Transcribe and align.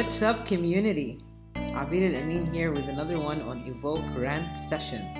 What's 0.00 0.22
up, 0.22 0.46
community? 0.46 1.18
Abir 1.56 2.08
Al 2.08 2.22
Amin 2.22 2.50
here 2.54 2.72
with 2.72 2.88
another 2.88 3.20
one 3.20 3.42
on 3.42 3.66
Evoke 3.66 4.16
Rant 4.16 4.54
Sessions. 4.54 5.18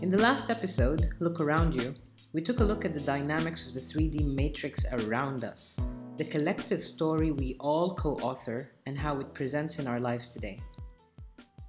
In 0.00 0.08
the 0.08 0.16
last 0.16 0.48
episode, 0.48 1.10
Look 1.20 1.38
Around 1.38 1.74
You, 1.74 1.94
we 2.32 2.40
took 2.40 2.60
a 2.60 2.64
look 2.64 2.86
at 2.86 2.94
the 2.94 3.00
dynamics 3.00 3.68
of 3.68 3.74
the 3.74 3.82
3D 3.82 4.24
matrix 4.24 4.86
around 4.90 5.44
us, 5.44 5.78
the 6.16 6.24
collective 6.24 6.82
story 6.82 7.30
we 7.30 7.58
all 7.60 7.94
co 7.94 8.14
author, 8.20 8.70
and 8.86 8.96
how 8.96 9.20
it 9.20 9.34
presents 9.34 9.78
in 9.78 9.86
our 9.86 10.00
lives 10.00 10.30
today. 10.30 10.62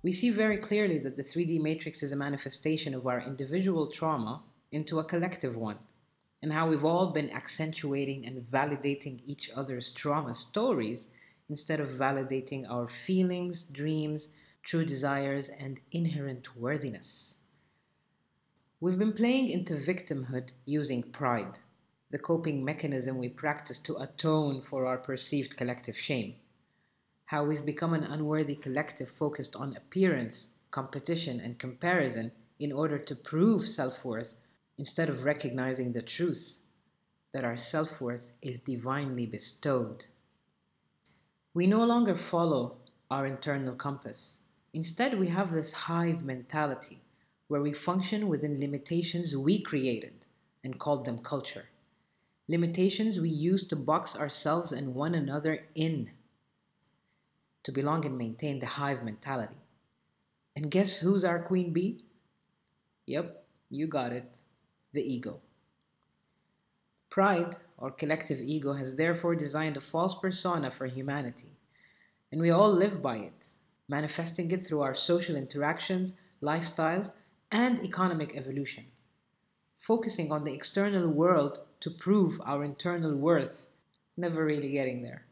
We 0.02 0.14
see 0.14 0.30
very 0.30 0.58
clearly 0.58 1.00
that 1.00 1.18
the 1.18 1.24
3D 1.24 1.62
matrix 1.62 2.02
is 2.02 2.14
a 2.14 2.24
manifestation 2.28 2.96
of 2.96 3.08
our 3.08 3.20
individual 3.20 3.92
trauma 3.92 4.42
into 4.72 5.00
a 5.00 5.04
collective 5.04 5.58
one, 5.58 5.80
and 6.42 6.54
how 6.54 6.70
we've 6.70 6.86
all 6.86 7.08
been 7.08 7.30
accentuating 7.32 8.26
and 8.26 8.42
validating 8.42 9.20
each 9.26 9.52
other's 9.54 9.92
trauma 9.92 10.34
stories 10.34 11.10
instead 11.50 11.80
of 11.80 11.90
validating 11.90 12.70
our 12.70 12.88
feelings, 12.88 13.64
dreams, 13.64 14.30
true 14.64 14.84
desires, 14.84 15.50
and 15.50 15.80
inherent 15.92 16.56
worthiness. 16.56 17.36
We've 18.80 19.00
been 19.00 19.14
playing 19.14 19.50
into 19.50 19.76
victimhood 19.76 20.52
using 20.66 21.04
pride, 21.04 21.60
the 22.12 22.20
coping 22.20 22.64
mechanism 22.64 23.18
we 23.18 23.30
practice 23.30 23.80
to 23.80 23.98
atone 23.98 24.62
for 24.62 24.86
our 24.86 24.98
perceived 24.98 25.56
collective 25.56 25.98
shame. 25.98 26.36
How 27.26 27.46
we've 27.46 27.66
become 27.66 27.94
an 27.94 28.04
unworthy 28.04 28.56
collective 28.56 29.10
focused 29.10 29.56
on 29.56 29.76
appearance, 29.76 30.50
competition, 30.72 31.40
and 31.40 31.58
comparison 31.58 32.32
in 32.60 32.72
order 32.72 33.00
to 33.00 33.16
prove 33.16 33.68
self 33.68 34.06
worth 34.06 34.36
instead 34.78 35.10
of 35.10 35.24
recognizing 35.24 35.94
the 35.94 36.02
truth 36.02 36.54
that 37.34 37.44
our 37.44 37.58
self 37.58 38.00
worth 38.00 38.32
is 38.42 38.60
divinely 38.60 39.26
bestowed. 39.26 40.06
We 41.56 41.68
no 41.68 41.86
longer 41.86 42.18
follow 42.18 42.76
our 43.10 43.26
internal 43.26 43.76
compass. 43.76 44.42
Instead, 44.74 45.18
we 45.18 45.30
have 45.30 45.54
this 45.54 45.72
hive 45.72 46.22
mentality 46.22 47.00
where 47.48 47.62
we 47.62 47.72
function 47.72 48.28
within 48.28 48.60
limitations 48.60 49.38
we 49.38 49.62
created 49.62 50.28
and 50.66 50.78
called 50.78 51.06
them 51.06 51.20
culture. 51.20 51.70
Limitations 52.50 53.22
we 53.22 53.30
use 53.30 53.66
to 53.70 53.78
box 53.78 54.18
ourselves 54.18 54.74
and 54.74 54.96
one 54.96 55.16
another 55.16 55.64
in 55.76 56.12
to 57.64 57.72
belong 57.72 58.06
and 58.06 58.18
maintain 58.18 58.60
the 58.60 58.66
hive 58.66 59.02
mentality. 59.02 59.62
And 60.58 60.70
guess 60.70 60.98
who's 60.98 61.24
our 61.24 61.40
queen 61.40 61.72
bee? 61.72 62.04
Yep, 63.06 63.46
you 63.70 63.88
got 63.88 64.12
it 64.12 64.40
the 64.92 65.02
ego. 65.02 65.40
Pride, 67.16 67.56
or 67.78 67.92
collective 67.92 68.42
ego, 68.42 68.74
has 68.74 68.98
therefore 68.98 69.36
designed 69.36 69.78
a 69.78 69.80
false 69.80 70.16
persona 70.16 70.70
for 70.70 70.86
humanity, 70.86 71.48
and 72.30 72.42
we 72.42 72.50
all 72.50 72.70
live 72.70 73.02
by 73.02 73.16
it, 73.16 73.48
manifesting 73.88 74.52
it 74.52 74.68
through 74.68 74.82
our 74.82 74.94
social 74.94 75.38
interactions, 75.38 76.18
lifestyles, 76.42 77.14
and 77.54 77.82
economic 77.86 78.36
evolution. 78.36 78.84
Focusing 79.78 80.30
on 80.30 80.44
the 80.44 80.54
external 80.54 81.08
world 81.08 81.62
to 81.80 81.90
prove 81.90 82.42
our 82.44 82.66
internal 82.66 83.16
worth, 83.16 83.70
never 84.18 84.44
really 84.44 84.72
getting 84.72 85.02
there. 85.02 85.26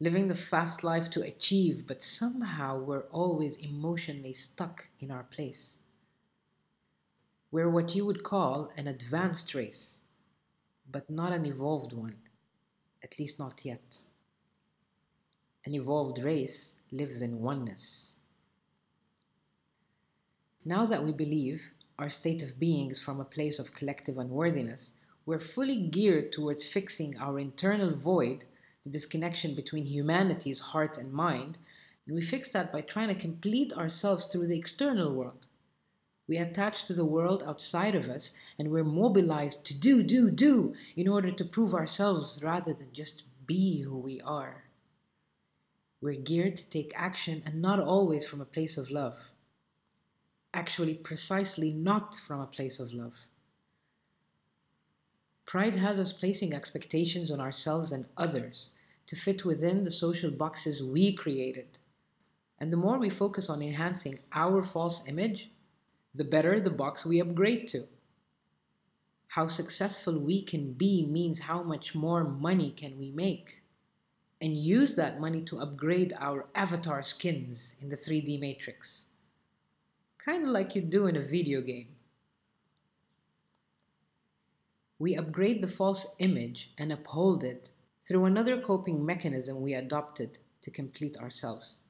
Living 0.00 0.28
the 0.28 0.34
fast 0.34 0.82
life 0.82 1.10
to 1.10 1.22
achieve, 1.22 1.86
but 1.86 2.00
somehow 2.00 2.78
we're 2.78 3.10
always 3.12 3.56
emotionally 3.56 4.32
stuck 4.32 4.88
in 5.00 5.10
our 5.10 5.24
place. 5.24 5.76
We're 7.50 7.68
what 7.68 7.94
you 7.94 8.06
would 8.06 8.22
call 8.22 8.72
an 8.74 8.86
advanced 8.86 9.54
race, 9.54 10.00
but 10.96 11.10
not 11.10 11.30
an 11.30 11.44
evolved 11.44 11.92
one, 11.92 12.16
at 13.04 13.18
least 13.18 13.38
not 13.38 13.66
yet. 13.66 13.98
An 15.66 15.74
evolved 15.74 16.18
race 16.18 16.76
lives 16.90 17.20
in 17.20 17.42
oneness. 17.42 18.16
Now 20.64 20.86
that 20.86 21.04
we 21.04 21.12
believe 21.12 21.70
our 21.98 22.08
state 22.08 22.42
of 22.42 22.58
being 22.58 22.90
is 22.90 22.98
from 22.98 23.20
a 23.20 23.26
place 23.26 23.58
of 23.58 23.74
collective 23.74 24.16
unworthiness, 24.16 24.92
we're 25.26 25.38
fully 25.38 25.82
geared 25.82 26.32
towards 26.32 26.64
fixing 26.64 27.18
our 27.18 27.38
internal 27.38 27.94
void, 27.94 28.46
the 28.82 28.88
disconnection 28.88 29.54
between 29.54 29.84
humanity's 29.84 30.60
heart 30.60 30.96
and 30.96 31.12
mind, 31.12 31.58
and 32.06 32.14
we 32.14 32.22
fix 32.22 32.48
that 32.52 32.72
by 32.72 32.80
trying 32.80 33.08
to 33.08 33.20
complete 33.20 33.74
ourselves 33.74 34.28
through 34.28 34.46
the 34.46 34.58
external 34.58 35.12
world. 35.12 35.46
We 36.28 36.38
attach 36.38 36.86
to 36.86 36.92
the 36.92 37.04
world 37.04 37.44
outside 37.46 37.94
of 37.94 38.08
us 38.08 38.36
and 38.58 38.70
we're 38.70 38.84
mobilized 38.84 39.64
to 39.66 39.78
do, 39.78 40.02
do, 40.02 40.30
do 40.30 40.74
in 40.96 41.06
order 41.06 41.30
to 41.30 41.44
prove 41.44 41.74
ourselves 41.74 42.42
rather 42.42 42.72
than 42.72 42.92
just 42.92 43.24
be 43.46 43.82
who 43.82 43.96
we 43.96 44.20
are. 44.20 44.64
We're 46.00 46.20
geared 46.20 46.56
to 46.56 46.68
take 46.68 46.92
action 46.94 47.42
and 47.46 47.62
not 47.62 47.80
always 47.80 48.26
from 48.26 48.40
a 48.40 48.44
place 48.44 48.76
of 48.76 48.90
love. 48.90 49.16
Actually, 50.52 50.94
precisely 50.94 51.72
not 51.72 52.14
from 52.14 52.40
a 52.40 52.46
place 52.46 52.80
of 52.80 52.92
love. 52.92 53.14
Pride 55.46 55.76
has 55.76 56.00
us 56.00 56.12
placing 56.12 56.52
expectations 56.52 57.30
on 57.30 57.40
ourselves 57.40 57.92
and 57.92 58.04
others 58.16 58.70
to 59.06 59.14
fit 59.14 59.44
within 59.44 59.84
the 59.84 59.92
social 59.92 60.30
boxes 60.30 60.82
we 60.82 61.12
created. 61.12 61.78
And 62.58 62.72
the 62.72 62.76
more 62.76 62.98
we 62.98 63.10
focus 63.10 63.48
on 63.48 63.62
enhancing 63.62 64.18
our 64.32 64.64
false 64.64 65.06
image, 65.06 65.50
the 66.16 66.24
better 66.24 66.58
the 66.60 66.70
box 66.70 67.04
we 67.04 67.20
upgrade 67.20 67.68
to. 67.68 67.84
How 69.28 69.48
successful 69.48 70.18
we 70.18 70.42
can 70.42 70.72
be 70.72 71.04
means 71.04 71.38
how 71.38 71.62
much 71.62 71.94
more 71.94 72.24
money 72.24 72.70
can 72.70 72.98
we 72.98 73.10
make. 73.10 73.62
And 74.40 74.56
use 74.56 74.94
that 74.96 75.20
money 75.20 75.42
to 75.42 75.60
upgrade 75.60 76.14
our 76.18 76.46
avatar 76.54 77.02
skins 77.02 77.74
in 77.80 77.88
the 77.88 77.96
3D 77.96 78.40
matrix. 78.40 79.06
Kind 80.18 80.44
of 80.44 80.50
like 80.50 80.74
you 80.74 80.82
do 80.82 81.06
in 81.06 81.16
a 81.16 81.22
video 81.22 81.60
game. 81.60 81.88
We 84.98 85.16
upgrade 85.16 85.62
the 85.62 85.68
false 85.68 86.16
image 86.18 86.70
and 86.78 86.90
uphold 86.90 87.44
it 87.44 87.70
through 88.02 88.24
another 88.24 88.60
coping 88.60 89.04
mechanism 89.04 89.60
we 89.60 89.74
adopted 89.74 90.38
to 90.62 90.70
complete 90.70 91.18
ourselves. 91.18 91.80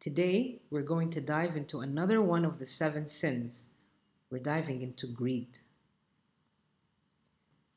Today, 0.00 0.60
we're 0.70 0.82
going 0.82 1.10
to 1.10 1.20
dive 1.20 1.56
into 1.56 1.80
another 1.80 2.22
one 2.22 2.44
of 2.44 2.60
the 2.60 2.66
seven 2.66 3.04
sins. 3.08 3.64
We're 4.30 4.38
diving 4.38 4.80
into 4.80 5.08
greed. 5.08 5.58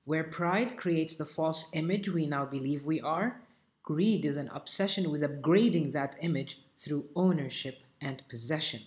Where 0.05 0.25
pride 0.25 0.77
creates 0.77 1.15
the 1.15 1.25
false 1.25 1.71
image 1.73 2.09
we 2.09 2.27
now 2.27 2.45
believe 2.45 2.85
we 2.85 3.01
are, 3.01 3.41
greed 3.81 4.23
is 4.23 4.37
an 4.37 4.49
obsession 4.53 5.09
with 5.09 5.21
upgrading 5.21 5.93
that 5.93 6.15
image 6.21 6.59
through 6.77 7.09
ownership 7.15 7.79
and 8.01 8.21
possession. 8.29 8.81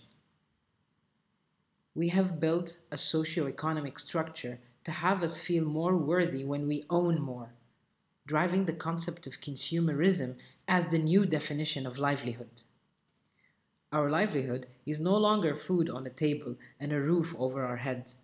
We 1.97 2.11
have 2.11 2.39
built 2.39 2.79
a 2.93 2.97
socio-economic 2.97 3.99
structure 3.99 4.61
to 4.85 4.93
have 4.93 5.25
us 5.25 5.41
feel 5.41 5.65
more 5.65 5.97
worthy 5.97 6.45
when 6.45 6.69
we 6.69 6.85
own 6.89 7.21
more, 7.21 7.51
driving 8.29 8.65
the 8.65 8.75
concept 8.75 9.27
of 9.27 9.41
consumerism 9.41 10.37
as 10.69 10.87
the 10.87 10.99
new 11.01 11.27
definition 11.27 11.85
of 11.85 11.99
livelihood. 11.99 12.63
Our 13.95 14.11
livelihood 14.11 14.67
is 14.87 14.99
no 14.99 15.17
longer 15.17 15.55
food 15.55 15.89
on 15.89 16.05
a 16.05 16.11
table 16.11 16.57
and 16.81 16.93
a 16.93 17.01
roof 17.01 17.33
over 17.39 17.65
our 17.65 17.77
heads. 17.77 18.17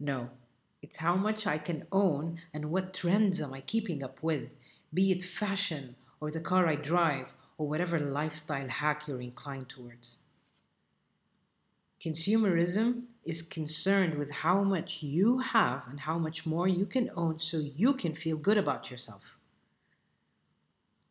No, 0.00 0.30
it's 0.80 0.96
how 0.96 1.14
much 1.14 1.46
I 1.46 1.58
can 1.58 1.86
own 1.92 2.40
and 2.54 2.70
what 2.70 2.94
trends 2.94 3.38
am 3.42 3.52
I 3.52 3.60
keeping 3.60 4.02
up 4.02 4.22
with, 4.22 4.54
be 4.94 5.12
it 5.12 5.22
fashion 5.22 5.94
or 6.20 6.30
the 6.30 6.40
car 6.40 6.66
I 6.66 6.76
drive 6.76 7.36
or 7.58 7.68
whatever 7.68 8.00
lifestyle 8.00 8.68
hack 8.68 9.06
you're 9.06 9.20
inclined 9.20 9.68
towards. 9.68 10.20
Consumerism 12.00 13.08
is 13.26 13.42
concerned 13.42 14.14
with 14.14 14.30
how 14.30 14.62
much 14.62 15.02
you 15.02 15.40
have 15.40 15.86
and 15.86 16.00
how 16.00 16.18
much 16.18 16.46
more 16.46 16.66
you 16.66 16.86
can 16.86 17.10
own 17.14 17.38
so 17.38 17.58
you 17.58 17.92
can 17.92 18.14
feel 18.14 18.38
good 18.38 18.56
about 18.56 18.90
yourself 18.90 19.37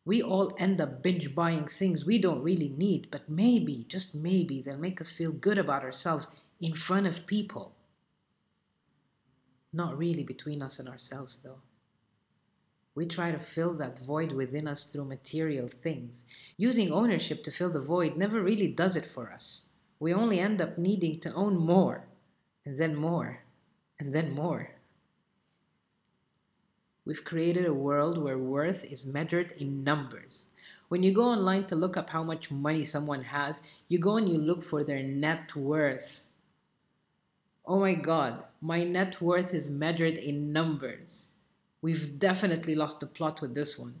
we 0.08 0.22
all 0.22 0.54
end 0.56 0.80
up 0.80 1.02
binge 1.02 1.34
buying 1.34 1.66
things 1.66 2.06
we 2.06 2.18
don't 2.18 2.42
really 2.42 2.70
need, 2.70 3.08
but 3.10 3.28
maybe, 3.28 3.84
just 3.90 4.14
maybe, 4.14 4.62
they'll 4.62 4.78
make 4.78 5.02
us 5.02 5.12
feel 5.12 5.30
good 5.32 5.58
about 5.58 5.82
ourselves 5.82 6.28
in 6.62 6.72
front 6.72 7.06
of 7.06 7.26
people. 7.26 7.74
Not 9.70 9.98
really 9.98 10.24
between 10.24 10.62
us 10.62 10.78
and 10.78 10.88
ourselves, 10.88 11.40
though. 11.44 11.60
We 12.94 13.04
try 13.04 13.32
to 13.32 13.38
fill 13.38 13.74
that 13.74 13.98
void 13.98 14.32
within 14.32 14.66
us 14.66 14.86
through 14.86 15.04
material 15.04 15.68
things. 15.68 16.24
Using 16.56 16.90
ownership 16.90 17.44
to 17.44 17.50
fill 17.50 17.70
the 17.70 17.78
void 17.78 18.16
never 18.16 18.40
really 18.40 18.68
does 18.68 18.96
it 18.96 19.04
for 19.04 19.30
us. 19.30 19.68
We 20.00 20.14
only 20.14 20.40
end 20.40 20.62
up 20.62 20.78
needing 20.78 21.20
to 21.20 21.34
own 21.34 21.58
more, 21.58 22.08
and 22.64 22.80
then 22.80 22.96
more, 22.96 23.44
and 24.00 24.14
then 24.14 24.32
more. 24.32 24.70
We've 27.08 27.24
created 27.24 27.64
a 27.64 27.72
world 27.72 28.18
where 28.18 28.36
worth 28.36 28.84
is 28.84 29.06
measured 29.06 29.52
in 29.52 29.82
numbers. 29.82 30.44
When 30.88 31.02
you 31.02 31.10
go 31.10 31.24
online 31.24 31.64
to 31.68 31.74
look 31.74 31.96
up 31.96 32.10
how 32.10 32.22
much 32.22 32.50
money 32.50 32.84
someone 32.84 33.22
has, 33.22 33.62
you 33.88 33.98
go 33.98 34.18
and 34.18 34.28
you 34.28 34.36
look 34.36 34.62
for 34.62 34.84
their 34.84 35.02
net 35.02 35.56
worth. 35.56 36.22
Oh 37.64 37.80
my 37.80 37.94
god, 37.94 38.44
my 38.60 38.84
net 38.84 39.22
worth 39.22 39.54
is 39.54 39.70
measured 39.70 40.18
in 40.18 40.52
numbers. 40.52 41.28
We've 41.80 42.18
definitely 42.18 42.74
lost 42.74 43.00
the 43.00 43.06
plot 43.06 43.40
with 43.40 43.54
this 43.54 43.78
one. 43.78 43.94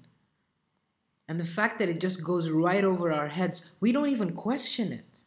And 1.28 1.40
the 1.40 1.46
fact 1.46 1.78
that 1.78 1.88
it 1.88 2.02
just 2.02 2.22
goes 2.22 2.50
right 2.50 2.84
over 2.84 3.10
our 3.10 3.28
heads, 3.28 3.70
we 3.80 3.90
don't 3.90 4.10
even 4.10 4.34
question 4.34 4.92
it. 4.92 5.22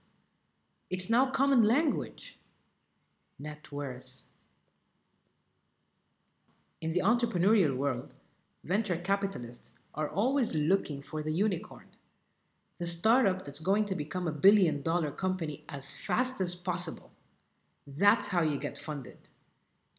It's 0.91 1.09
now 1.09 1.31
common 1.31 1.63
language. 1.63 2.37
Net 3.39 3.71
worth. 3.71 4.21
In 6.81 6.93
the 6.93 7.01
entrepreneurial 7.01 7.75
world, 7.75 8.15
venture 8.63 8.97
capitalists 8.97 9.75
are 9.93 10.09
always 10.09 10.55
looking 10.55 11.03
for 11.03 11.21
the 11.21 11.31
unicorn, 11.31 11.85
the 12.79 12.87
startup 12.87 13.45
that's 13.45 13.59
going 13.59 13.85
to 13.85 13.93
become 13.93 14.27
a 14.27 14.31
billion 14.31 14.81
dollar 14.81 15.11
company 15.11 15.63
as 15.69 15.93
fast 15.93 16.41
as 16.41 16.55
possible. 16.55 17.11
That's 17.85 18.29
how 18.29 18.41
you 18.41 18.57
get 18.57 18.79
funded. 18.79 19.29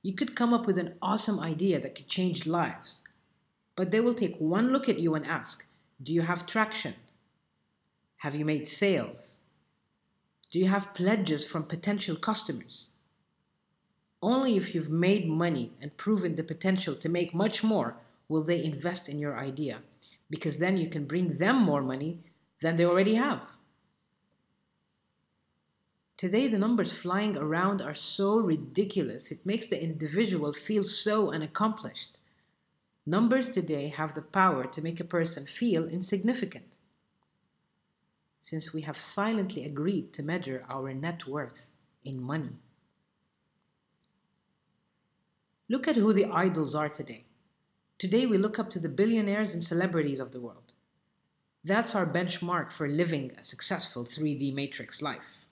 You 0.02 0.14
could 0.14 0.34
come 0.34 0.52
up 0.52 0.66
with 0.66 0.76
an 0.76 0.96
awesome 1.00 1.38
idea 1.38 1.80
that 1.80 1.94
could 1.94 2.08
change 2.08 2.46
lives, 2.46 3.02
but 3.76 3.92
they 3.92 4.00
will 4.00 4.14
take 4.14 4.36
one 4.38 4.72
look 4.72 4.88
at 4.88 4.98
you 4.98 5.14
and 5.14 5.24
ask 5.24 5.64
Do 6.02 6.12
you 6.12 6.22
have 6.22 6.46
traction? 6.46 6.94
Have 8.16 8.34
you 8.34 8.44
made 8.44 8.66
sales? 8.66 9.38
Do 10.50 10.58
you 10.58 10.66
have 10.66 10.94
pledges 10.94 11.46
from 11.46 11.62
potential 11.62 12.16
customers? 12.16 12.88
Only 14.22 14.56
if 14.56 14.72
you've 14.72 14.88
made 14.90 15.28
money 15.28 15.72
and 15.80 15.96
proven 15.96 16.36
the 16.36 16.44
potential 16.44 16.94
to 16.94 17.08
make 17.08 17.34
much 17.34 17.64
more 17.64 17.96
will 18.28 18.44
they 18.44 18.62
invest 18.62 19.08
in 19.08 19.18
your 19.18 19.36
idea, 19.36 19.80
because 20.30 20.58
then 20.58 20.76
you 20.76 20.88
can 20.88 21.06
bring 21.06 21.38
them 21.38 21.60
more 21.60 21.82
money 21.82 22.20
than 22.60 22.76
they 22.76 22.84
already 22.84 23.16
have. 23.16 23.42
Today, 26.16 26.46
the 26.46 26.58
numbers 26.58 26.92
flying 26.92 27.36
around 27.36 27.82
are 27.82 27.94
so 27.94 28.38
ridiculous, 28.38 29.32
it 29.32 29.44
makes 29.44 29.66
the 29.66 29.82
individual 29.82 30.52
feel 30.52 30.84
so 30.84 31.32
unaccomplished. 31.32 32.20
Numbers 33.04 33.48
today 33.48 33.88
have 33.88 34.14
the 34.14 34.22
power 34.22 34.64
to 34.68 34.80
make 34.80 35.00
a 35.00 35.04
person 35.04 35.46
feel 35.46 35.88
insignificant. 35.88 36.76
Since 38.38 38.72
we 38.72 38.82
have 38.82 38.96
silently 38.96 39.64
agreed 39.64 40.12
to 40.12 40.22
measure 40.22 40.64
our 40.68 40.94
net 40.94 41.26
worth 41.26 41.66
in 42.04 42.22
money. 42.22 42.61
Look 45.72 45.88
at 45.88 45.96
who 45.96 46.12
the 46.12 46.26
idols 46.26 46.74
are 46.74 46.90
today. 46.90 47.24
Today, 47.96 48.26
we 48.26 48.36
look 48.36 48.58
up 48.58 48.68
to 48.72 48.78
the 48.78 48.90
billionaires 48.90 49.54
and 49.54 49.64
celebrities 49.64 50.20
of 50.20 50.30
the 50.30 50.38
world. 50.38 50.74
That's 51.64 51.94
our 51.94 52.04
benchmark 52.04 52.70
for 52.70 52.86
living 52.86 53.32
a 53.38 53.42
successful 53.42 54.04
3D 54.04 54.52
matrix 54.52 55.00
life. 55.00 55.46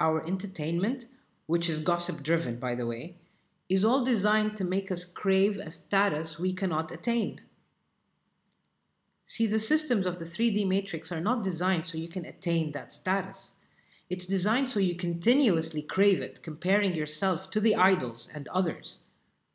Our 0.00 0.26
entertainment, 0.26 1.06
which 1.46 1.66
is 1.66 1.80
gossip 1.80 2.22
driven, 2.22 2.56
by 2.56 2.74
the 2.74 2.84
way, 2.84 3.16
is 3.70 3.86
all 3.86 4.04
designed 4.04 4.54
to 4.58 4.64
make 4.64 4.92
us 4.92 5.06
crave 5.06 5.56
a 5.56 5.70
status 5.70 6.38
we 6.38 6.52
cannot 6.52 6.92
attain. 6.92 7.40
See, 9.24 9.46
the 9.46 9.58
systems 9.58 10.04
of 10.04 10.18
the 10.18 10.26
3D 10.26 10.68
matrix 10.68 11.10
are 11.10 11.22
not 11.22 11.42
designed 11.42 11.86
so 11.86 11.96
you 11.96 12.08
can 12.08 12.26
attain 12.26 12.72
that 12.72 12.92
status. 12.92 13.54
It's 14.10 14.26
designed 14.26 14.68
so 14.68 14.80
you 14.80 14.96
continuously 14.96 15.82
crave 15.82 16.20
it, 16.20 16.42
comparing 16.42 16.94
yourself 16.96 17.48
to 17.52 17.60
the 17.60 17.76
idols 17.76 18.28
and 18.34 18.48
others, 18.48 18.98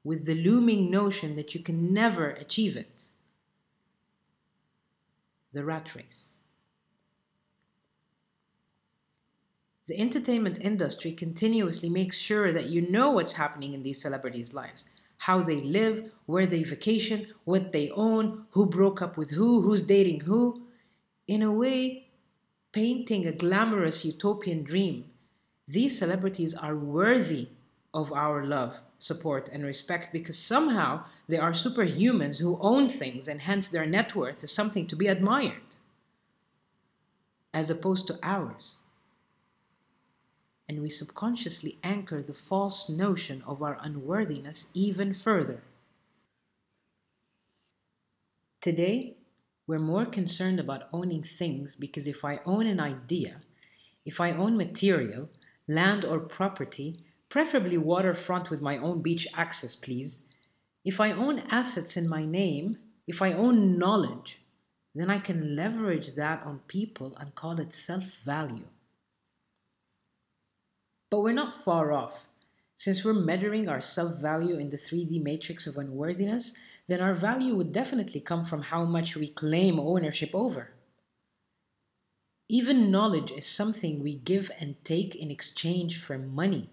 with 0.06 0.26
the 0.26 0.34
looming 0.34 0.90
notion 0.90 1.36
that 1.36 1.54
you 1.54 1.62
can 1.62 1.94
never 1.94 2.30
achieve 2.30 2.78
it. 2.78 3.04
The 5.52 5.66
rat 5.66 5.94
race. 5.94 6.40
The 9.88 10.00
entertainment 10.00 10.58
industry 10.62 11.12
continuously 11.12 11.90
makes 11.90 12.18
sure 12.18 12.52
that 12.54 12.70
you 12.70 12.90
know 12.90 13.12
what's 13.12 13.34
happening 13.34 13.74
in 13.74 13.84
these 13.84 14.02
celebrities' 14.02 14.54
lives 14.54 14.86
how 15.18 15.42
they 15.42 15.62
live, 15.62 16.12
where 16.26 16.46
they 16.46 16.62
vacation, 16.64 17.26
what 17.46 17.72
they 17.72 17.90
own, 17.92 18.46
who 18.52 18.66
broke 18.66 19.02
up 19.02 19.18
with 19.18 19.32
who, 19.32 19.62
who's 19.62 19.82
dating 19.82 20.20
who. 20.20 20.62
In 21.28 21.42
a 21.42 21.52
way, 21.52 22.05
painting 22.76 23.26
a 23.26 23.32
glamorous 23.32 24.04
utopian 24.04 24.62
dream, 24.62 25.06
these 25.66 25.98
celebrities 25.98 26.54
are 26.54 26.76
worthy 26.76 27.48
of 27.94 28.12
our 28.12 28.46
love, 28.46 28.82
support, 28.98 29.48
and 29.54 29.64
respect 29.64 30.12
because 30.12 30.38
somehow 30.38 31.02
they 31.30 31.38
are 31.38 31.54
superhumans 31.54 32.38
who 32.38 32.60
own 32.60 32.90
things 32.90 33.30
and 33.30 33.40
hence 33.40 33.70
their 33.70 33.86
net 33.86 34.14
worth 34.14 34.44
is 34.44 34.52
something 34.52 34.86
to 34.86 34.96
be 34.98 35.08
admired, 35.08 35.78
as 37.54 37.70
opposed 37.70 38.08
to 38.08 38.20
ours. 38.22 38.80
And 40.68 40.82
we 40.82 40.90
subconsciously 40.90 41.78
anchor 41.82 42.22
the 42.22 42.34
false 42.34 42.90
notion 42.90 43.42
of 43.48 43.64
our 43.64 43.78
unworthiness 43.82 44.70
even 44.74 45.14
further. 45.14 45.62
Today, 48.60 49.16
we're 49.68 49.80
more 49.80 50.06
concerned 50.06 50.60
about 50.60 50.90
owning 50.94 51.24
things 51.24 51.76
because 51.76 52.08
if 52.08 52.24
I 52.24 52.40
own 52.46 52.68
an 52.68 52.80
idea, 52.80 53.38
if 54.06 54.22
I 54.22 54.32
own 54.32 54.58
material, 54.58 55.30
land 55.68 56.06
or 56.06 56.20
property, 56.20 57.00
preferably 57.30 57.78
waterfront 57.78 58.52
with 58.52 58.62
my 58.62 58.78
own 58.78 59.02
beach 59.02 59.28
access, 59.36 59.76
please, 59.76 60.22
if 60.84 61.02
I 61.02 61.12
own 61.12 61.40
assets 61.50 61.98
in 61.98 62.08
my 62.08 62.26
name, 62.26 62.78
if 63.08 63.22
I 63.22 63.34
own 63.34 63.80
knowledge, 63.80 64.40
then 64.94 65.10
I 65.10 65.20
can 65.20 65.56
leverage 65.56 66.16
that 66.16 66.44
on 66.46 66.60
people 66.68 67.18
and 67.20 67.36
call 67.36 67.60
it 67.60 67.74
self 67.74 68.04
value. 68.24 68.68
But 71.10 71.22
we're 71.22 71.34
not 71.34 71.64
far 71.64 71.92
off. 71.92 72.28
Since 72.78 73.04
we're 73.04 73.14
measuring 73.14 73.68
our 73.68 73.82
self 73.82 74.20
value 74.20 74.58
in 74.58 74.70
the 74.70 74.78
3D 74.78 75.24
matrix 75.24 75.66
of 75.66 75.78
unworthiness, 75.78 76.54
then 76.88 77.02
our 77.02 77.14
value 77.14 77.56
would 77.56 77.72
definitely 77.72 78.20
come 78.20 78.46
from 78.46 78.62
how 78.62 78.86
much 78.86 79.16
we 79.16 79.28
claim 79.28 79.80
ownership 79.80 80.30
over. 80.34 80.72
Even 82.48 82.92
knowledge 82.92 83.32
is 83.32 83.48
something 83.48 84.04
we 84.04 84.16
give 84.16 84.52
and 84.60 84.76
take 84.86 85.16
in 85.16 85.32
exchange 85.32 86.00
for 86.00 86.18
money. 86.18 86.70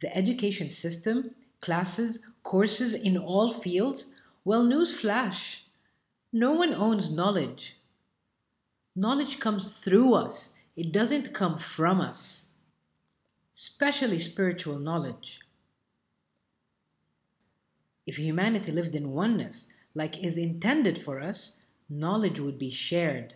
The 0.00 0.16
education 0.16 0.70
system, 0.70 1.32
classes, 1.60 2.24
courses 2.42 2.94
in 2.94 3.18
all 3.18 3.52
fields, 3.52 4.14
well, 4.44 4.64
newsflash, 4.64 5.58
no 6.32 6.52
one 6.52 6.72
owns 6.72 7.10
knowledge. 7.10 7.76
Knowledge 8.96 9.40
comes 9.40 9.78
through 9.78 10.14
us, 10.14 10.56
it 10.74 10.92
doesn't 10.92 11.34
come 11.34 11.58
from 11.58 12.00
us, 12.00 12.52
especially 13.54 14.18
spiritual 14.18 14.78
knowledge. 14.78 15.40
If 18.08 18.16
humanity 18.16 18.72
lived 18.72 18.96
in 18.96 19.10
oneness, 19.10 19.66
like 19.92 20.24
is 20.24 20.38
intended 20.38 20.96
for 20.96 21.20
us, 21.20 21.66
knowledge 21.90 22.40
would 22.40 22.58
be 22.58 22.70
shared. 22.70 23.34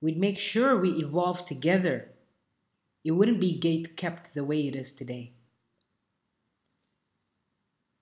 We'd 0.00 0.20
make 0.20 0.38
sure 0.38 0.78
we 0.78 0.90
evolve 0.90 1.44
together. 1.44 2.10
It 3.02 3.10
wouldn't 3.10 3.40
be 3.40 3.58
gate 3.58 3.96
kept 3.96 4.34
the 4.34 4.44
way 4.44 4.68
it 4.68 4.76
is 4.76 4.92
today. 4.92 5.32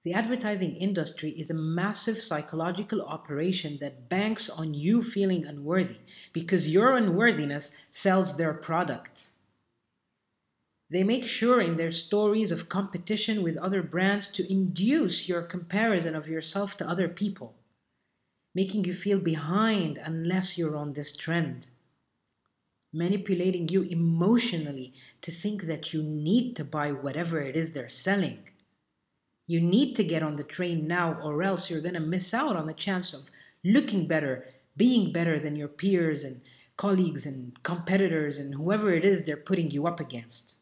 The 0.04 0.12
advertising 0.12 0.76
industry 0.76 1.30
is 1.30 1.48
a 1.48 1.54
massive 1.54 2.18
psychological 2.18 3.00
operation 3.00 3.78
that 3.80 4.10
banks 4.10 4.50
on 4.50 4.74
you 4.74 5.02
feeling 5.02 5.46
unworthy 5.46 5.96
because 6.34 6.74
your 6.74 6.94
unworthiness 6.94 7.74
sells 7.90 8.36
their 8.36 8.52
product. 8.52 9.30
They 10.88 11.02
make 11.02 11.26
sure 11.26 11.60
in 11.60 11.76
their 11.76 11.90
stories 11.90 12.52
of 12.52 12.68
competition 12.68 13.42
with 13.42 13.56
other 13.56 13.82
brands 13.82 14.28
to 14.28 14.50
induce 14.50 15.28
your 15.28 15.42
comparison 15.42 16.14
of 16.14 16.28
yourself 16.28 16.76
to 16.76 16.88
other 16.88 17.08
people, 17.08 17.54
making 18.54 18.84
you 18.84 18.94
feel 18.94 19.18
behind 19.18 19.98
unless 19.98 20.56
you're 20.56 20.76
on 20.76 20.92
this 20.92 21.16
trend, 21.16 21.66
manipulating 22.92 23.68
you 23.68 23.82
emotionally 23.82 24.94
to 25.22 25.32
think 25.32 25.62
that 25.62 25.92
you 25.92 26.04
need 26.04 26.54
to 26.54 26.64
buy 26.64 26.92
whatever 26.92 27.40
it 27.40 27.56
is 27.56 27.72
they're 27.72 27.88
selling. 27.88 28.38
You 29.48 29.60
need 29.60 29.96
to 29.96 30.04
get 30.04 30.22
on 30.22 30.36
the 30.36 30.44
train 30.44 30.86
now, 30.86 31.20
or 31.20 31.42
else 31.42 31.68
you're 31.68 31.80
going 31.80 31.94
to 31.94 32.00
miss 32.00 32.32
out 32.32 32.54
on 32.54 32.68
the 32.68 32.72
chance 32.72 33.12
of 33.12 33.30
looking 33.64 34.06
better, 34.06 34.48
being 34.76 35.12
better 35.12 35.40
than 35.40 35.56
your 35.56 35.68
peers 35.68 36.22
and 36.22 36.42
colleagues 36.76 37.26
and 37.26 37.60
competitors 37.64 38.38
and 38.38 38.54
whoever 38.54 38.92
it 38.92 39.04
is 39.04 39.24
they're 39.24 39.36
putting 39.36 39.72
you 39.72 39.88
up 39.88 39.98
against. 39.98 40.58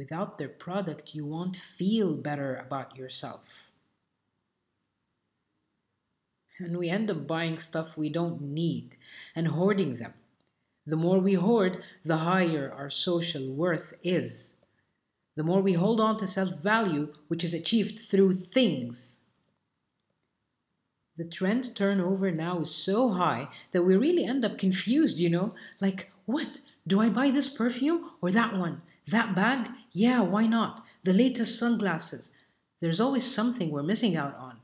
Without 0.00 0.38
their 0.38 0.48
product, 0.48 1.14
you 1.14 1.26
won't 1.26 1.56
feel 1.56 2.14
better 2.14 2.56
about 2.56 2.96
yourself. 2.96 3.68
And 6.58 6.78
we 6.78 6.88
end 6.88 7.10
up 7.10 7.26
buying 7.26 7.58
stuff 7.58 7.98
we 7.98 8.08
don't 8.08 8.40
need 8.40 8.96
and 9.36 9.48
hoarding 9.48 9.96
them. 9.96 10.14
The 10.86 10.96
more 10.96 11.18
we 11.18 11.34
hoard, 11.34 11.84
the 12.02 12.16
higher 12.16 12.72
our 12.72 12.88
social 12.88 13.52
worth 13.52 13.92
is. 14.02 14.54
The 15.36 15.42
more 15.42 15.60
we 15.60 15.74
hold 15.74 16.00
on 16.00 16.16
to 16.20 16.26
self 16.26 16.62
value, 16.62 17.12
which 17.28 17.44
is 17.44 17.52
achieved 17.52 17.98
through 18.00 18.32
things. 18.32 19.18
The 21.18 21.28
trend 21.28 21.76
turnover 21.76 22.30
now 22.30 22.60
is 22.60 22.74
so 22.74 23.10
high 23.10 23.50
that 23.72 23.82
we 23.82 23.96
really 23.98 24.24
end 24.24 24.46
up 24.46 24.56
confused, 24.56 25.18
you 25.18 25.28
know? 25.28 25.52
Like, 25.78 26.10
what? 26.24 26.62
Do 26.86 27.00
I 27.00 27.08
buy 27.08 27.30
this 27.30 27.48
perfume 27.48 28.10
or 28.20 28.30
that 28.30 28.56
one? 28.56 28.82
That 29.08 29.34
bag? 29.34 29.68
Yeah, 29.92 30.20
why 30.20 30.46
not? 30.46 30.84
The 31.04 31.12
latest 31.12 31.58
sunglasses. 31.58 32.30
There's 32.80 33.00
always 33.00 33.30
something 33.30 33.70
we're 33.70 33.82
missing 33.82 34.16
out 34.16 34.36
on. 34.36 34.58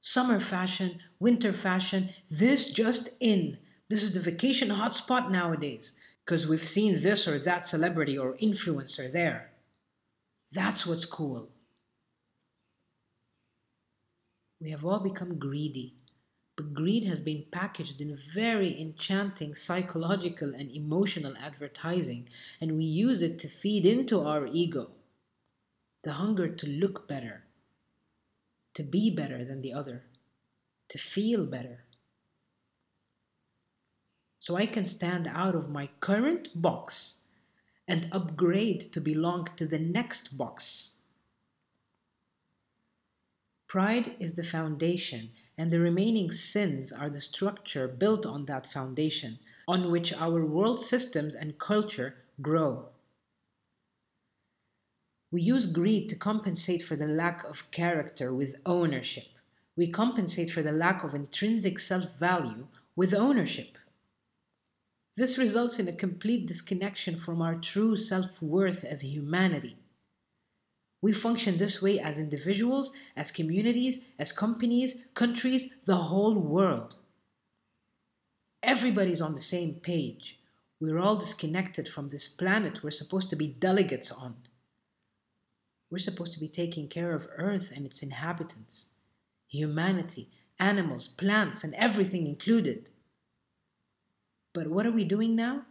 Summer 0.00 0.38
fashion, 0.38 1.00
winter 1.18 1.52
fashion, 1.52 2.10
this 2.28 2.70
just 2.70 3.10
in. 3.20 3.58
This 3.88 4.02
is 4.02 4.14
the 4.14 4.20
vacation 4.20 4.68
hotspot 4.68 5.30
nowadays 5.30 5.92
because 6.24 6.46
we've 6.46 6.64
seen 6.64 7.02
this 7.02 7.26
or 7.26 7.38
that 7.40 7.66
celebrity 7.66 8.16
or 8.18 8.36
influencer 8.36 9.12
there. 9.12 9.50
That's 10.52 10.86
what's 10.86 11.04
cool. 11.04 11.48
We 14.60 14.70
have 14.70 14.84
all 14.84 15.00
become 15.00 15.38
greedy, 15.38 15.94
but 16.56 16.72
greed 16.72 17.04
has 17.04 17.20
been 17.20 17.44
packaged 17.50 18.00
in 18.00 18.18
very 18.32 18.80
enchanting 18.80 19.54
psychological 19.54 20.54
and 20.54 20.70
emotional 20.70 21.34
advertising, 21.36 22.28
and 22.60 22.76
we 22.76 22.84
use 22.84 23.20
it 23.20 23.38
to 23.38 23.48
feed 23.48 23.84
into 23.84 24.22
our 24.22 24.46
ego 24.46 24.90
the 26.02 26.12
hunger 26.12 26.48
to 26.48 26.68
look 26.68 27.08
better, 27.08 27.42
to 28.74 28.84
be 28.84 29.10
better 29.10 29.44
than 29.44 29.60
the 29.60 29.72
other, 29.72 30.04
to 30.88 30.98
feel 30.98 31.44
better. 31.44 31.84
So 34.38 34.54
I 34.54 34.66
can 34.66 34.86
stand 34.86 35.26
out 35.26 35.56
of 35.56 35.68
my 35.68 35.88
current 35.98 36.50
box 36.54 37.24
and 37.88 38.08
upgrade 38.12 38.92
to 38.92 39.00
belong 39.00 39.48
to 39.56 39.66
the 39.66 39.80
next 39.80 40.38
box. 40.38 40.95
Pride 43.68 44.14
is 44.20 44.34
the 44.34 44.44
foundation, 44.44 45.30
and 45.58 45.72
the 45.72 45.80
remaining 45.80 46.30
sins 46.30 46.92
are 46.92 47.10
the 47.10 47.20
structure 47.20 47.88
built 47.88 48.24
on 48.24 48.44
that 48.46 48.66
foundation, 48.66 49.40
on 49.66 49.90
which 49.90 50.12
our 50.12 50.44
world 50.44 50.78
systems 50.78 51.34
and 51.34 51.58
culture 51.58 52.16
grow. 52.40 52.90
We 55.32 55.42
use 55.42 55.66
greed 55.66 56.08
to 56.10 56.16
compensate 56.16 56.84
for 56.84 56.94
the 56.94 57.08
lack 57.08 57.42
of 57.44 57.68
character 57.72 58.32
with 58.32 58.54
ownership. 58.64 59.38
We 59.74 59.88
compensate 59.88 60.52
for 60.52 60.62
the 60.62 60.72
lack 60.72 61.02
of 61.02 61.14
intrinsic 61.14 61.80
self 61.80 62.16
value 62.18 62.68
with 62.94 63.12
ownership. 63.12 63.76
This 65.16 65.38
results 65.38 65.78
in 65.80 65.88
a 65.88 65.92
complete 65.92 66.46
disconnection 66.46 67.18
from 67.18 67.42
our 67.42 67.56
true 67.56 67.96
self 67.96 68.40
worth 68.40 68.84
as 68.84 69.02
humanity. 69.02 69.76
We 71.02 71.12
function 71.12 71.58
this 71.58 71.82
way 71.82 72.00
as 72.00 72.18
individuals, 72.18 72.92
as 73.16 73.30
communities, 73.30 74.00
as 74.18 74.32
companies, 74.32 74.96
countries, 75.14 75.70
the 75.84 75.96
whole 75.96 76.34
world. 76.34 76.96
Everybody's 78.62 79.20
on 79.20 79.34
the 79.34 79.40
same 79.40 79.74
page. 79.74 80.40
We're 80.80 80.98
all 80.98 81.16
disconnected 81.16 81.88
from 81.88 82.08
this 82.08 82.28
planet 82.28 82.82
we're 82.82 82.90
supposed 82.90 83.30
to 83.30 83.36
be 83.36 83.46
delegates 83.46 84.10
on. 84.10 84.34
We're 85.90 85.98
supposed 85.98 86.32
to 86.32 86.40
be 86.40 86.48
taking 86.48 86.88
care 86.88 87.14
of 87.14 87.28
Earth 87.36 87.72
and 87.74 87.86
its 87.86 88.02
inhabitants, 88.02 88.88
humanity, 89.46 90.30
animals, 90.58 91.08
plants, 91.08 91.62
and 91.62 91.74
everything 91.74 92.26
included. 92.26 92.90
But 94.52 94.68
what 94.68 94.86
are 94.86 94.92
we 94.92 95.04
doing 95.04 95.36
now? 95.36 95.62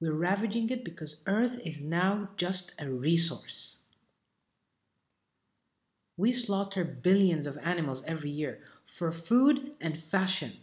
We're 0.00 0.12
ravaging 0.12 0.70
it 0.70 0.84
because 0.84 1.22
Earth 1.26 1.58
is 1.64 1.80
now 1.80 2.30
just 2.36 2.74
a 2.78 2.88
resource. 2.90 3.78
We 6.16 6.32
slaughter 6.32 6.84
billions 6.84 7.46
of 7.46 7.58
animals 7.58 8.02
every 8.04 8.30
year 8.30 8.60
for 8.84 9.12
food 9.12 9.76
and 9.80 9.98
fashion. 9.98 10.58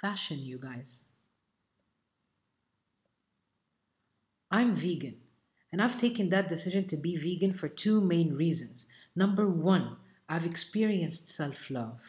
Fashion, 0.00 0.38
you 0.38 0.58
guys. 0.58 1.04
I'm 4.50 4.74
vegan 4.74 5.20
and 5.72 5.82
I've 5.82 5.98
taken 5.98 6.30
that 6.30 6.48
decision 6.48 6.86
to 6.88 6.96
be 6.96 7.16
vegan 7.16 7.52
for 7.52 7.68
two 7.68 8.00
main 8.00 8.34
reasons. 8.34 8.86
Number 9.14 9.48
one, 9.48 9.96
I've 10.28 10.46
experienced 10.46 11.28
self 11.28 11.70
love. 11.70 12.00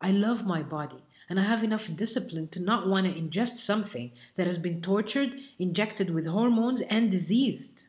I 0.00 0.12
love 0.12 0.46
my 0.46 0.62
body, 0.62 1.02
and 1.30 1.38
I 1.38 1.44
have 1.44 1.62
enough 1.62 1.94
discipline 1.94 2.48
to 2.48 2.60
not 2.60 2.88
want 2.88 3.06
to 3.06 3.18
ingest 3.18 3.58
something 3.58 4.10
that 4.34 4.48
has 4.48 4.58
been 4.58 4.82
tortured, 4.82 5.38
injected 5.60 6.10
with 6.10 6.26
hormones, 6.26 6.80
and 6.80 7.08
diseased. 7.08 7.86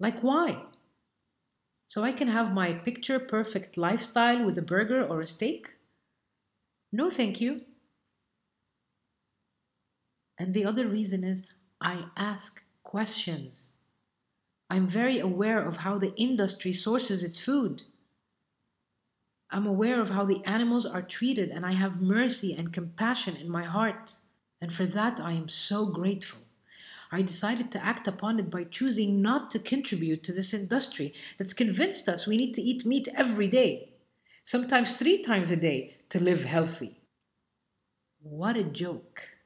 Like, 0.00 0.20
why? 0.20 0.64
So 1.86 2.02
I 2.02 2.10
can 2.10 2.26
have 2.26 2.52
my 2.52 2.72
picture 2.72 3.20
perfect 3.20 3.78
lifestyle 3.78 4.44
with 4.44 4.58
a 4.58 4.62
burger 4.62 5.06
or 5.06 5.20
a 5.20 5.26
steak? 5.26 5.76
No, 6.90 7.08
thank 7.08 7.40
you. 7.40 7.62
And 10.38 10.54
the 10.54 10.64
other 10.64 10.88
reason 10.88 11.22
is 11.22 11.46
I 11.80 12.06
ask 12.16 12.62
questions. 12.82 13.72
I'm 14.68 14.88
very 14.88 15.20
aware 15.20 15.62
of 15.64 15.78
how 15.78 15.98
the 15.98 16.14
industry 16.16 16.72
sources 16.72 17.22
its 17.22 17.40
food. 17.40 17.84
I'm 19.50 19.66
aware 19.66 20.00
of 20.00 20.10
how 20.10 20.24
the 20.24 20.44
animals 20.44 20.84
are 20.84 21.02
treated, 21.02 21.50
and 21.50 21.64
I 21.64 21.72
have 21.72 22.02
mercy 22.02 22.54
and 22.54 22.72
compassion 22.72 23.36
in 23.36 23.48
my 23.48 23.64
heart. 23.64 24.14
And 24.60 24.72
for 24.72 24.86
that, 24.86 25.20
I 25.20 25.32
am 25.32 25.48
so 25.48 25.86
grateful. 25.86 26.40
I 27.10 27.22
decided 27.22 27.72
to 27.72 27.84
act 27.84 28.06
upon 28.06 28.38
it 28.38 28.50
by 28.50 28.64
choosing 28.64 29.22
not 29.22 29.50
to 29.52 29.58
contribute 29.58 30.22
to 30.24 30.32
this 30.32 30.52
industry 30.52 31.14
that's 31.38 31.54
convinced 31.54 32.08
us 32.08 32.26
we 32.26 32.36
need 32.36 32.54
to 32.54 32.62
eat 32.62 32.84
meat 32.84 33.08
every 33.14 33.48
day, 33.48 33.94
sometimes 34.44 34.96
three 34.96 35.22
times 35.22 35.50
a 35.50 35.56
day, 35.56 35.96
to 36.10 36.22
live 36.22 36.44
healthy. 36.44 37.00
What 38.20 38.56
a 38.56 38.64
joke 38.64 39.38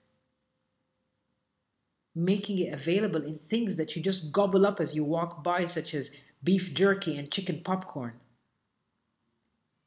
making 2.15 2.59
it 2.59 2.73
available 2.73 3.23
in 3.25 3.39
things 3.39 3.77
that 3.77 3.97
you 3.97 4.03
just 4.03 4.33
gobble 4.33 4.67
up 4.67 4.81
as 4.81 4.95
you 4.95 5.05
walk 5.05 5.43
by, 5.43 5.65
such 5.65 5.95
as 5.95 6.11
beef 6.43 6.75
jerky 6.75 7.17
and 7.17 7.31
chicken 7.31 7.61
popcorn. 7.65 8.13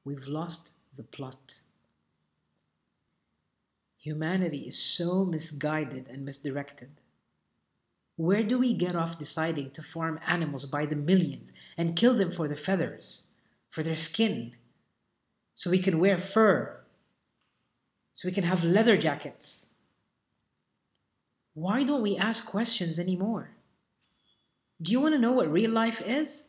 We've 0.05 0.27
lost 0.27 0.71
the 0.95 1.03
plot. 1.03 1.61
Humanity 3.97 4.59
is 4.59 4.77
so 4.77 5.25
misguided 5.25 6.07
and 6.07 6.23
misdirected. 6.23 6.91
Where 8.15 8.43
do 8.43 8.59
we 8.59 8.75
get 8.75 8.95
off 8.95 9.17
deciding 9.17 9.71
to 9.71 9.81
farm 9.81 10.19
animals 10.27 10.65
by 10.65 10.85
the 10.85 10.95
millions 10.95 11.51
and 11.75 11.95
kill 11.95 12.13
them 12.13 12.31
for 12.31 12.47
their 12.47 12.55
feathers, 12.55 13.23
for 13.71 13.81
their 13.81 13.95
skin, 13.95 14.53
so 15.55 15.71
we 15.71 15.79
can 15.79 15.97
wear 15.97 16.19
fur, 16.19 16.81
so 18.13 18.27
we 18.27 18.31
can 18.31 18.43
have 18.43 18.63
leather 18.63 18.97
jackets? 18.97 19.71
Why 21.55 21.83
don't 21.83 22.03
we 22.03 22.15
ask 22.15 22.45
questions 22.45 22.99
anymore? 22.99 23.49
Do 24.79 24.91
you 24.91 25.01
want 25.01 25.15
to 25.15 25.19
know 25.19 25.31
what 25.31 25.51
real 25.51 25.71
life 25.71 26.01
is? 26.05 26.45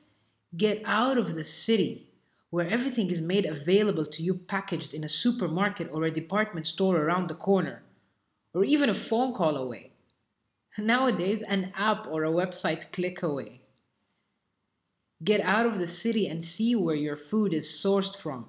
Get 0.56 0.82
out 0.84 1.16
of 1.16 1.34
the 1.34 1.44
city 1.44 2.05
where 2.50 2.68
everything 2.68 3.10
is 3.10 3.20
made 3.20 3.44
available 3.44 4.06
to 4.06 4.22
you 4.22 4.34
packaged 4.34 4.94
in 4.94 5.04
a 5.04 5.08
supermarket 5.08 5.88
or 5.92 6.04
a 6.04 6.10
department 6.10 6.66
store 6.66 6.96
around 6.96 7.28
the 7.28 7.34
corner, 7.34 7.82
or 8.54 8.64
even 8.64 8.88
a 8.88 8.94
phone 8.94 9.34
call 9.34 9.56
away. 9.56 9.92
Nowadays, 10.78 11.42
an 11.42 11.72
app 11.76 12.06
or 12.06 12.24
a 12.24 12.30
website 12.30 12.92
click 12.92 13.22
away. 13.22 13.62
Get 15.24 15.40
out 15.40 15.66
of 15.66 15.78
the 15.78 15.86
city 15.86 16.28
and 16.28 16.44
see 16.44 16.74
where 16.74 16.94
your 16.94 17.16
food 17.16 17.54
is 17.54 17.66
sourced 17.66 18.16
from. 18.16 18.46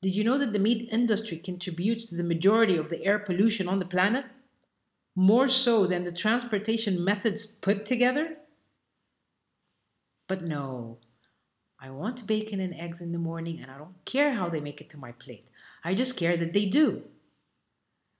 Did 0.00 0.14
you 0.14 0.24
know 0.24 0.38
that 0.38 0.52
the 0.52 0.58
meat 0.58 0.88
industry 0.90 1.36
contributes 1.36 2.06
to 2.06 2.16
the 2.16 2.22
majority 2.22 2.76
of 2.76 2.88
the 2.88 3.04
air 3.04 3.18
pollution 3.18 3.68
on 3.68 3.78
the 3.78 3.84
planet? 3.84 4.24
more 5.18 5.48
so 5.48 5.84
than 5.84 6.04
the 6.04 6.12
transportation 6.12 7.04
methods 7.04 7.44
put 7.44 7.84
together? 7.84 8.36
But 10.28 10.42
no, 10.42 10.98
I 11.80 11.90
want 11.90 12.26
bacon 12.26 12.60
and 12.60 12.74
eggs 12.74 13.00
in 13.00 13.12
the 13.12 13.18
morning, 13.18 13.60
and 13.60 13.70
I 13.70 13.78
don't 13.78 14.04
care 14.04 14.32
how 14.32 14.48
they 14.48 14.60
make 14.60 14.80
it 14.80 14.90
to 14.90 14.98
my 14.98 15.12
plate. 15.12 15.48
I 15.84 15.94
just 15.94 16.16
care 16.16 16.36
that 16.36 16.52
they 16.52 16.66
do. 16.66 17.04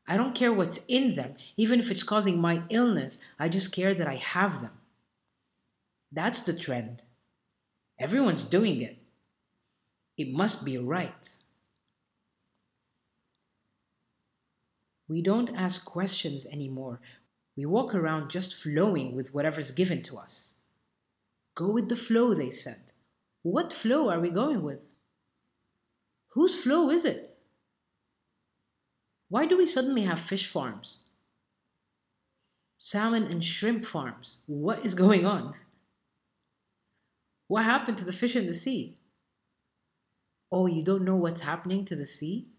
I 0.07 0.17
don't 0.17 0.35
care 0.35 0.53
what's 0.53 0.81
in 0.89 1.15
them, 1.15 1.35
even 1.57 1.81
if 1.81 1.91
it's 1.91 2.03
causing 2.03 2.41
my 2.41 2.63
illness. 2.71 3.19
I 3.39 3.49
just 3.49 3.73
care 3.73 3.95
that 3.95 4.07
I 4.07 4.15
have 4.15 4.63
them. 4.63 4.73
That's 6.13 6.41
the 6.41 6.55
trend. 6.55 7.03
Everyone's 7.99 8.45
doing 8.45 8.81
it. 8.81 8.97
It 10.17 10.33
must 10.33 10.65
be 10.65 10.79
right. 10.79 11.37
We 15.09 15.21
don't 15.21 15.55
ask 15.57 15.85
questions 15.85 16.47
anymore. 16.47 17.01
We 17.57 17.67
walk 17.67 17.95
around 17.95 18.31
just 18.31 18.55
flowing 18.55 19.17
with 19.17 19.35
whatever's 19.35 19.73
given 19.73 20.03
to 20.05 20.19
us. 20.19 20.55
Go 21.55 21.69
with 21.69 21.89
the 21.89 21.97
flow, 21.97 22.35
they 22.35 22.51
said. 22.51 22.88
What 23.43 23.73
flow 23.73 24.09
are 24.11 24.21
we 24.21 24.31
going 24.31 24.63
with? 24.63 24.81
Whose 26.31 26.59
flow 26.61 26.91
is 26.91 27.05
it? 27.05 27.37
Why 29.29 29.47
do 29.47 29.57
we 29.57 29.67
suddenly 29.67 30.03
have 30.03 30.21
fish 30.21 30.47
farms? 30.47 31.05
Salmon 32.79 33.25
and 33.25 33.45
shrimp 33.45 33.85
farms. 33.85 34.39
What 34.47 34.85
is 34.85 34.95
going 35.07 35.27
on? 35.27 35.55
What 37.47 37.65
happened 37.65 37.99
to 37.99 38.05
the 38.05 38.13
fish 38.13 38.37
in 38.37 38.47
the 38.47 38.55
sea? 38.55 38.99
Oh, 40.51 40.67
you 40.67 40.83
don't 40.83 41.05
know 41.05 41.17
what's 41.17 41.41
happening 41.43 41.85
to 41.87 41.97
the 41.97 42.07
sea? 42.07 42.51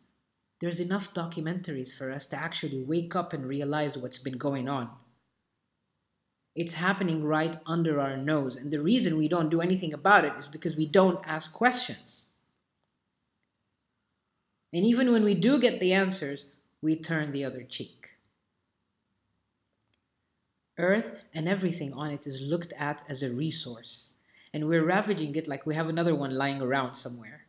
there's 0.60 0.80
enough 0.80 1.14
documentaries 1.14 1.98
for 1.98 2.12
us 2.12 2.26
to 2.28 2.36
actually 2.36 2.84
wake 2.84 3.16
up 3.16 3.34
and 3.34 3.46
realize 3.46 3.98
what's 3.98 4.20
been 4.20 4.38
going 4.38 4.68
on. 4.68 4.90
It's 6.56 6.74
happening 6.74 7.24
right 7.24 7.56
under 7.66 8.00
our 8.02 8.18
nose. 8.18 8.58
And 8.58 8.72
the 8.72 8.82
reason 8.82 9.18
we 9.18 9.28
don't 9.28 9.50
do 9.50 9.62
anything 9.62 9.94
about 9.94 10.26
it 10.26 10.34
is 10.38 10.48
because 10.48 10.76
we 10.76 10.86
don't 10.86 11.20
ask 11.26 11.54
questions. 11.54 12.26
And 14.74 14.86
even 14.86 15.12
when 15.12 15.24
we 15.24 15.34
do 15.34 15.60
get 15.60 15.80
the 15.80 15.94
answers, 15.94 16.46
we 16.82 16.96
turn 16.96 17.32
the 17.32 17.46
other 17.46 17.64
cheek. 17.64 18.10
Earth 20.78 21.26
and 21.34 21.48
everything 21.50 21.94
on 21.94 22.12
it 22.12 22.26
is 22.26 22.42
looked 22.42 22.72
at 22.74 23.04
as 23.10 23.22
a 23.22 23.34
resource, 23.34 24.16
and 24.54 24.68
we're 24.68 24.86
ravaging 24.86 25.36
it 25.36 25.48
like 25.48 25.66
we 25.66 25.76
have 25.76 25.90
another 25.90 26.16
one 26.16 26.36
lying 26.36 26.62
around 26.62 26.96
somewhere. 26.96 27.48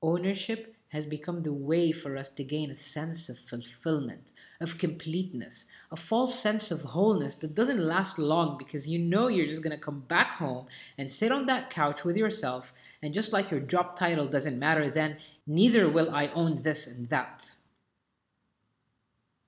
Ownership 0.00 0.71
has 0.92 1.06
become 1.06 1.42
the 1.42 1.52
way 1.52 1.90
for 1.90 2.18
us 2.18 2.28
to 2.28 2.44
gain 2.44 2.70
a 2.70 2.74
sense 2.74 3.30
of 3.30 3.38
fulfillment, 3.38 4.32
of 4.60 4.76
completeness, 4.76 5.64
a 5.90 5.96
false 5.96 6.38
sense 6.38 6.70
of 6.70 6.82
wholeness 6.82 7.34
that 7.36 7.54
doesn't 7.54 7.80
last 7.80 8.18
long 8.18 8.58
because 8.58 8.86
you 8.86 8.98
know 8.98 9.26
you're 9.28 9.46
just 9.46 9.62
going 9.62 9.74
to 9.74 9.82
come 9.82 10.00
back 10.00 10.32
home 10.32 10.66
and 10.98 11.10
sit 11.10 11.32
on 11.32 11.46
that 11.46 11.70
couch 11.70 12.04
with 12.04 12.14
yourself, 12.14 12.74
and 13.02 13.14
just 13.14 13.32
like 13.32 13.50
your 13.50 13.60
job 13.60 13.96
title 13.96 14.26
doesn't 14.26 14.58
matter 14.58 14.90
then, 14.90 15.16
neither 15.46 15.88
will 15.88 16.14
I 16.14 16.26
own 16.34 16.62
this 16.62 16.86
and 16.86 17.08
that. 17.08 17.50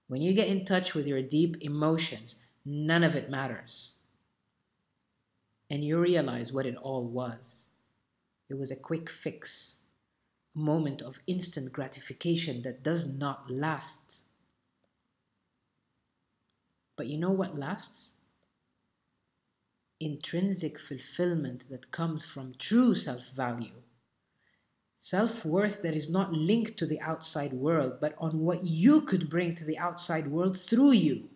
When 0.09 0.23
you 0.23 0.33
get 0.33 0.49
in 0.49 0.65
touch 0.65 0.95
with 0.95 1.07
your 1.07 1.21
deep 1.21 1.59
emotions, 1.61 2.37
none 2.65 3.05
of 3.05 3.17
it 3.17 3.29
matters. 3.29 3.93
And 5.69 5.85
you 5.85 5.99
realize 5.99 6.55
what 6.55 6.65
it 6.65 6.77
all 6.77 7.05
was. 7.05 7.67
It 8.49 8.59
was 8.59 8.71
a 8.71 8.77
quick 8.77 9.11
fix 9.11 9.81
moment 10.55 11.03
of 11.03 11.19
instant 11.27 11.73
gratification 11.73 12.63
that 12.63 12.83
does 12.83 13.07
not 13.07 13.51
last. 13.51 14.23
But 16.97 17.09
you 17.09 17.19
know 17.19 17.33
what 17.33 17.59
lasts? 17.59 18.11
Intrinsic 20.01 20.79
fulfillment 20.79 21.69
that 21.71 21.91
comes 21.91 22.25
from 22.25 22.55
true 22.59 22.95
self 22.95 23.29
value. 23.35 23.83
Self 24.97 25.45
worth 25.45 25.83
that 25.83 25.95
is 25.95 26.09
not 26.11 26.33
linked 26.33 26.77
to 26.79 26.87
the 26.87 27.01
outside 27.01 27.53
world, 27.53 27.99
but 28.01 28.15
on 28.19 28.41
what 28.41 28.65
you 28.65 29.01
could 29.01 29.29
bring 29.29 29.55
to 29.57 29.65
the 29.65 29.77
outside 29.77 30.29
world 30.29 30.59
through 30.59 30.93
you. 30.93 31.29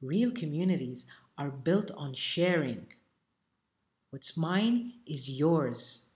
Real 0.00 0.32
communities 0.32 1.06
are 1.38 1.50
built 1.50 1.92
on 1.92 2.12
sharing. 2.14 2.86
What's 4.10 4.36
mine 4.36 4.94
is 5.06 5.30
yours. 5.30 6.11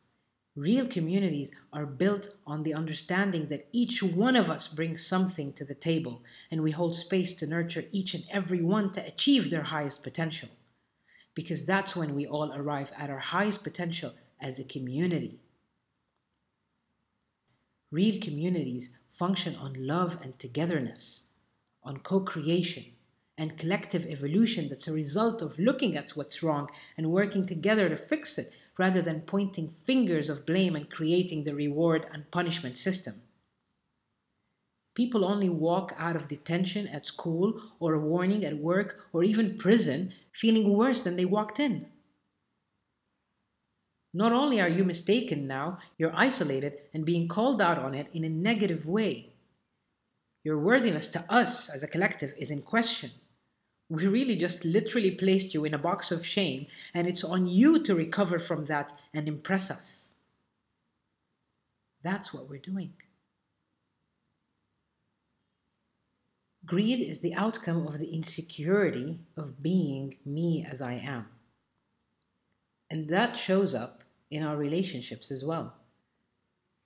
Real 0.57 0.89
communities 0.89 1.51
are 1.71 1.85
built 1.85 2.35
on 2.47 2.63
the 2.63 2.73
understanding 2.73 3.49
that 3.49 3.69
each 3.73 4.03
one 4.03 4.35
of 4.35 4.51
us 4.51 4.67
brings 4.67 5.07
something 5.07 5.53
to 5.53 5.67
the 5.67 5.75
table, 5.75 6.25
and 6.51 6.63
we 6.63 6.71
hold 6.71 6.95
space 6.95 7.35
to 7.35 7.47
nurture 7.47 7.85
each 7.93 8.15
and 8.15 8.25
every 8.31 8.63
one 8.63 8.91
to 8.93 9.07
achieve 9.07 9.51
their 9.51 9.65
highest 9.65 10.03
potential. 10.03 10.49
Because 11.35 11.67
that's 11.67 11.95
when 11.95 12.15
we 12.15 12.27
all 12.27 12.55
arrive 12.55 12.91
at 12.97 13.11
our 13.11 13.19
highest 13.19 13.65
potential 13.65 14.15
as 14.41 14.59
a 14.59 14.65
community. 14.65 15.41
Real 17.91 18.19
communities 18.19 18.97
function 19.11 19.57
on 19.57 19.87
love 19.87 20.19
and 20.23 20.39
togetherness, 20.39 21.27
on 21.83 21.99
co 21.99 22.21
creation 22.21 22.85
and 23.37 23.59
collective 23.59 24.07
evolution 24.07 24.71
that's 24.71 24.89
a 24.89 24.93
result 24.93 25.43
of 25.43 25.59
looking 25.59 25.99
at 25.99 26.13
what's 26.13 26.43
wrong 26.43 26.71
and 26.97 27.11
working 27.11 27.45
together 27.45 27.91
to 27.91 27.97
fix 27.97 28.39
it 28.39 28.55
rather 28.79 29.03
than 29.03 29.21
pointing 29.23 29.75
fingers 29.85 30.29
of 30.29 30.47
blame 30.47 30.77
and 30.77 30.91
creating 30.91 31.45
the 31.45 31.55
reward 31.55 32.07
and 32.13 32.31
punishment 32.31 32.77
system. 32.77 33.23
People 34.95 35.25
only 35.25 35.49
walk 35.49 35.95
out 35.99 36.17
of 36.17 36.29
detention 36.29 36.87
at 36.89 37.07
school 37.07 37.61
or 37.81 37.93
a 37.93 38.01
warning 38.01 38.45
at 38.45 38.57
work 38.57 39.07
or 39.13 39.23
even 39.23 39.59
prison 39.59 40.13
feeling 40.33 40.73
worse 40.73 41.01
than 41.01 41.17
they 41.17 41.27
walked 41.27 41.61
in. 41.61 41.87
Not 44.15 44.33
only 44.33 44.59
are 44.63 44.69
you 44.69 44.85
mistaken 44.85 45.47
now, 45.47 45.79
you're 45.99 46.17
isolated 46.17 46.79
and 46.95 47.05
being 47.05 47.29
called 47.29 47.61
out 47.61 47.79
on 47.79 47.95
it 47.95 48.09
in 48.15 48.25
a 48.25 48.31
negative 48.31 48.87
way. 48.87 49.35
Your 50.43 50.59
worthiness 50.59 51.09
to 51.09 51.25
us 51.29 51.69
as 51.69 51.83
a 51.83 51.89
collective 51.89 52.33
is 52.39 52.51
in 52.51 52.63
question. 52.63 53.11
We 53.89 54.07
really 54.07 54.37
just 54.37 54.65
literally 54.65 55.13
placed 55.13 55.55
you 55.55 55.65
in 55.65 55.75
a 55.75 55.79
box 55.79 56.11
of 56.11 56.27
shame, 56.27 56.67
and 56.93 57.07
it's 57.07 57.23
on 57.23 57.47
you 57.47 57.83
to 57.85 57.95
recover 57.95 58.39
from 58.39 58.65
that 58.67 58.93
and 59.15 59.29
impress 59.29 59.71
us. 59.71 60.09
That's 62.03 62.33
what 62.35 62.49
we're 62.49 62.59
doing. 62.59 62.95
Greed 66.65 67.01
is 67.01 67.21
the 67.21 67.35
outcome 67.35 67.87
of 67.87 67.99
the 67.99 68.13
insecurity 68.13 69.21
of 69.37 69.63
being 69.63 70.17
me 70.25 70.67
as 70.69 70.83
I 70.83 70.95
am. 70.95 71.27
And 72.91 73.09
that 73.09 73.37
shows 73.37 73.73
up 73.73 74.03
in 74.33 74.45
our 74.45 74.57
relationships 74.57 75.31
as 75.31 75.45
well. 75.45 75.75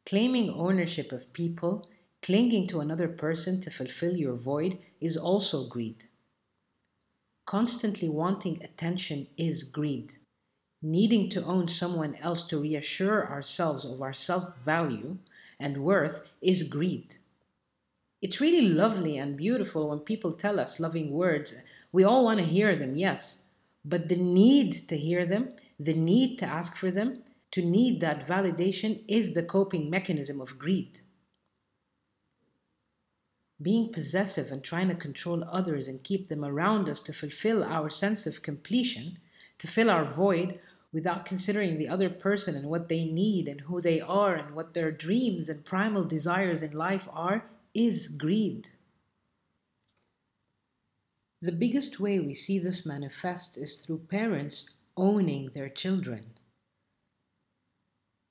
Claiming 0.04 0.50
ownership 0.50 1.12
of 1.12 1.32
people, 1.32 1.88
clinging 2.20 2.66
to 2.68 2.80
another 2.80 3.08
person 3.08 3.60
to 3.62 3.70
fulfill 3.70 4.16
your 4.16 4.34
void, 4.34 4.78
is 5.00 5.16
also 5.16 5.66
greed. 5.66 6.04
Constantly 7.50 8.08
wanting 8.08 8.62
attention 8.62 9.26
is 9.36 9.64
greed. 9.64 10.18
Needing 10.82 11.28
to 11.30 11.44
own 11.44 11.66
someone 11.66 12.14
else 12.22 12.46
to 12.46 12.60
reassure 12.60 13.28
ourselves 13.28 13.84
of 13.84 14.00
our 14.00 14.12
self 14.12 14.56
value 14.64 15.18
and 15.58 15.82
worth 15.82 16.30
is 16.40 16.62
greed. 16.62 17.16
It's 18.22 18.40
really 18.40 18.68
lovely 18.68 19.18
and 19.18 19.36
beautiful 19.36 19.88
when 19.88 19.98
people 19.98 20.32
tell 20.32 20.60
us 20.60 20.78
loving 20.78 21.10
words. 21.10 21.56
We 21.90 22.04
all 22.04 22.22
want 22.22 22.38
to 22.38 22.46
hear 22.46 22.76
them, 22.76 22.94
yes. 22.94 23.42
But 23.84 24.08
the 24.08 24.14
need 24.14 24.86
to 24.88 24.96
hear 24.96 25.26
them, 25.26 25.48
the 25.80 25.94
need 25.94 26.38
to 26.38 26.46
ask 26.46 26.76
for 26.76 26.92
them, 26.92 27.24
to 27.50 27.62
need 27.62 28.00
that 28.00 28.28
validation 28.28 29.02
is 29.08 29.34
the 29.34 29.42
coping 29.42 29.90
mechanism 29.90 30.40
of 30.40 30.56
greed 30.56 31.00
being 33.62 33.92
possessive 33.92 34.50
and 34.50 34.62
trying 34.62 34.88
to 34.88 34.94
control 34.94 35.44
others 35.44 35.88
and 35.88 36.02
keep 36.02 36.28
them 36.28 36.44
around 36.44 36.88
us 36.88 37.00
to 37.00 37.12
fulfill 37.12 37.62
our 37.62 37.90
sense 37.90 38.26
of 38.26 38.42
completion, 38.42 39.18
to 39.58 39.66
fill 39.66 39.90
our 39.90 40.04
void 40.04 40.58
without 40.92 41.24
considering 41.24 41.78
the 41.78 41.88
other 41.88 42.10
person 42.10 42.56
and 42.56 42.68
what 42.68 42.88
they 42.88 43.04
need 43.04 43.46
and 43.46 43.60
who 43.60 43.80
they 43.80 44.00
are 44.00 44.34
and 44.34 44.54
what 44.54 44.74
their 44.74 44.90
dreams 44.90 45.48
and 45.48 45.64
primal 45.64 46.04
desires 46.04 46.62
in 46.62 46.72
life 46.72 47.08
are, 47.12 47.44
is 47.74 48.08
greed. 48.08 48.68
The 51.42 51.52
biggest 51.52 52.00
way 52.00 52.18
we 52.18 52.34
see 52.34 52.58
this 52.58 52.84
manifest 52.84 53.56
is 53.56 53.76
through 53.76 54.06
parents 54.10 54.76
owning 54.96 55.50
their 55.54 55.68
children. 55.68 56.34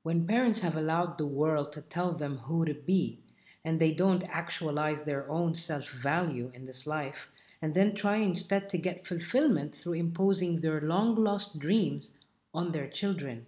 When 0.04 0.28
parents 0.28 0.60
have 0.62 0.76
allowed 0.76 1.18
the 1.18 1.26
world 1.26 1.72
to 1.74 1.82
tell 1.82 2.14
them 2.14 2.38
who 2.38 2.66
to 2.66 2.74
be, 2.74 3.20
and 3.64 3.80
they 3.80 3.92
don't 3.92 4.24
actualize 4.30 5.04
their 5.04 5.30
own 5.30 5.54
self 5.54 5.90
value 5.90 6.52
in 6.54 6.66
this 6.66 6.88
life, 6.88 7.30
and 7.62 7.74
then 7.74 7.94
try 7.94 8.18
instead 8.18 8.70
to 8.70 8.78
get 8.78 9.08
fulfillment 9.08 9.76
through 9.76 9.94
imposing 9.94 10.60
their 10.62 10.82
long 10.82 11.16
lost 11.16 11.60
dreams 11.60 12.14
on 12.54 12.72
their 12.72 12.88
children. 12.88 13.46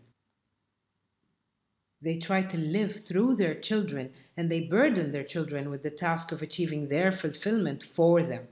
They 2.02 2.18
try 2.18 2.42
to 2.42 2.58
live 2.58 3.06
through 3.06 3.36
their 3.36 3.54
children 3.54 4.14
and 4.36 4.50
they 4.50 4.62
burden 4.62 5.12
their 5.12 5.24
children 5.24 5.70
with 5.70 5.84
the 5.84 5.92
task 5.92 6.32
of 6.32 6.42
achieving 6.42 6.88
their 6.88 7.12
fulfillment 7.12 7.84
for 7.84 8.24
them 8.24 8.48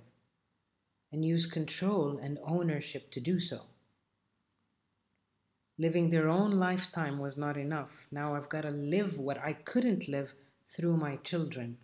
and 1.12 1.26
use 1.26 1.48
control 1.48 2.20
and 2.20 2.38
ownership 2.44 3.10
to 3.12 3.20
do 3.20 3.40
so. 3.40 3.62
Living 5.80 6.10
their 6.10 6.30
own 6.30 6.52
lifetime 6.52 7.18
was 7.18 7.38
not 7.38 7.58
enough. 7.58 8.08
Now 8.12 8.36
I've 8.36 8.50
got 8.50 8.62
to 8.62 8.70
live 8.70 9.18
what 9.18 9.40
I 9.40 9.54
couldn't 9.54 10.08
live 10.08 10.34
through 10.70 10.98
my 10.98 11.16
children. 11.18 11.78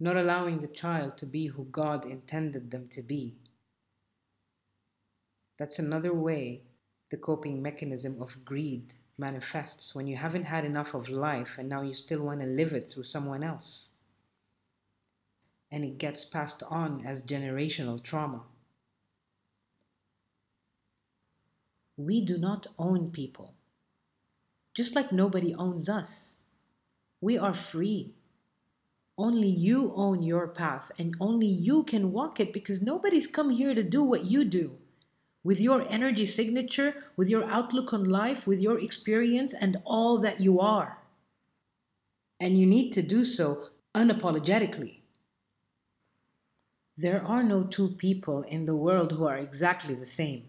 Not 0.00 0.16
allowing 0.16 0.60
the 0.60 0.68
child 0.68 1.18
to 1.18 1.26
be 1.26 1.48
who 1.48 1.64
God 1.64 2.06
intended 2.06 2.70
them 2.70 2.88
to 2.88 3.02
be. 3.02 3.36
That's 5.58 5.78
another 5.78 6.14
way 6.14 6.62
the 7.10 7.16
coping 7.16 7.60
mechanism 7.62 8.20
of 8.22 8.44
greed 8.44 8.94
manifests 9.18 9.94
when 9.94 10.06
you 10.06 10.16
haven't 10.16 10.44
had 10.44 10.64
enough 10.64 10.94
of 10.94 11.08
life 11.08 11.56
and 11.58 11.68
now 11.68 11.82
you 11.82 11.94
still 11.94 12.22
want 12.22 12.40
to 12.40 12.46
live 12.46 12.72
it 12.72 12.88
through 12.88 13.04
someone 13.04 13.42
else. 13.42 13.90
And 15.70 15.84
it 15.84 15.98
gets 15.98 16.24
passed 16.24 16.62
on 16.70 17.04
as 17.04 17.22
generational 17.22 18.02
trauma. 18.02 18.42
We 21.96 22.24
do 22.24 22.38
not 22.38 22.68
own 22.78 23.10
people, 23.10 23.54
just 24.72 24.94
like 24.94 25.10
nobody 25.10 25.54
owns 25.54 25.88
us. 25.88 26.36
We 27.20 27.36
are 27.36 27.54
free. 27.54 28.14
Only 29.16 29.48
you 29.48 29.92
own 29.96 30.22
your 30.22 30.46
path 30.46 30.92
and 30.98 31.16
only 31.20 31.46
you 31.46 31.82
can 31.82 32.12
walk 32.12 32.38
it 32.38 32.52
because 32.52 32.80
nobody's 32.82 33.26
come 33.26 33.50
here 33.50 33.74
to 33.74 33.82
do 33.82 34.02
what 34.02 34.26
you 34.26 34.44
do. 34.44 34.76
With 35.42 35.60
your 35.60 35.88
energy 35.88 36.26
signature, 36.26 36.94
with 37.16 37.28
your 37.28 37.44
outlook 37.44 37.92
on 37.92 38.04
life, 38.04 38.46
with 38.46 38.60
your 38.60 38.78
experience, 38.78 39.54
and 39.54 39.78
all 39.84 40.18
that 40.18 40.40
you 40.40 40.60
are. 40.60 40.98
And 42.38 42.58
you 42.58 42.66
need 42.66 42.92
to 42.92 43.02
do 43.02 43.24
so 43.24 43.70
unapologetically. 43.94 44.98
There 46.96 47.24
are 47.24 47.44
no 47.44 47.62
two 47.62 47.90
people 47.90 48.42
in 48.42 48.64
the 48.64 48.74
world 48.74 49.12
who 49.12 49.26
are 49.26 49.36
exactly 49.36 49.94
the 49.94 50.06
same. 50.06 50.44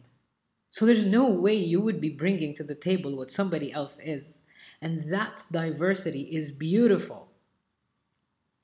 So 0.69 0.85
there's 0.85 1.05
no 1.05 1.27
way 1.27 1.53
you 1.53 1.81
would 1.81 2.01
be 2.01 2.09
bringing 2.09 2.55
to 2.55 2.63
the 2.63 2.75
table 2.75 3.15
what 3.15 3.31
somebody 3.31 3.71
else 3.71 3.99
is. 4.03 4.38
And 4.81 5.11
that 5.11 5.45
diversity 5.51 6.21
is 6.21 6.51
beautiful. 6.51 7.27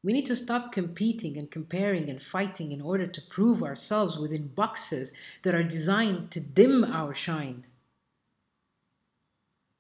We 0.04 0.14
need 0.14 0.28
to 0.28 0.36
stop 0.36 0.72
competing 0.72 1.36
and 1.38 1.50
comparing 1.50 2.10
and 2.10 2.22
fighting 2.22 2.72
in 2.72 2.80
order 2.80 3.08
to 3.08 3.22
prove 3.24 3.64
ourselves 3.64 4.20
within 4.20 4.50
boxes 4.50 5.14
that 5.42 5.56
are 5.56 5.64
designed 5.64 6.30
to 6.32 6.40
dim 6.40 6.84
our 6.84 7.14
shine. 7.14 7.66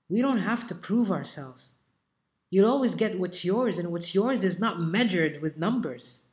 We 0.09 0.21
don't 0.21 0.39
have 0.39 0.65
to 0.67 0.75
prove 0.75 1.11
ourselves. 1.11 1.71
You'll 2.49 2.69
always 2.69 2.95
get 2.95 3.19
what's 3.19 3.45
yours, 3.45 3.77
and 3.77 3.91
what's 3.91 4.15
yours 4.15 4.43
is 4.43 4.59
not 4.59 4.81
measured 4.81 5.41
with 5.41 5.57
numbers. 5.57 6.23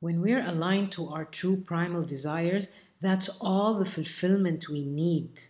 When 0.00 0.20
we're 0.20 0.44
aligned 0.44 0.90
to 0.92 1.08
our 1.08 1.24
true 1.24 1.56
primal 1.56 2.02
desires, 2.02 2.70
that's 3.00 3.28
all 3.40 3.74
the 3.74 3.84
fulfillment 3.84 4.68
we 4.68 4.84
need. 4.84 5.42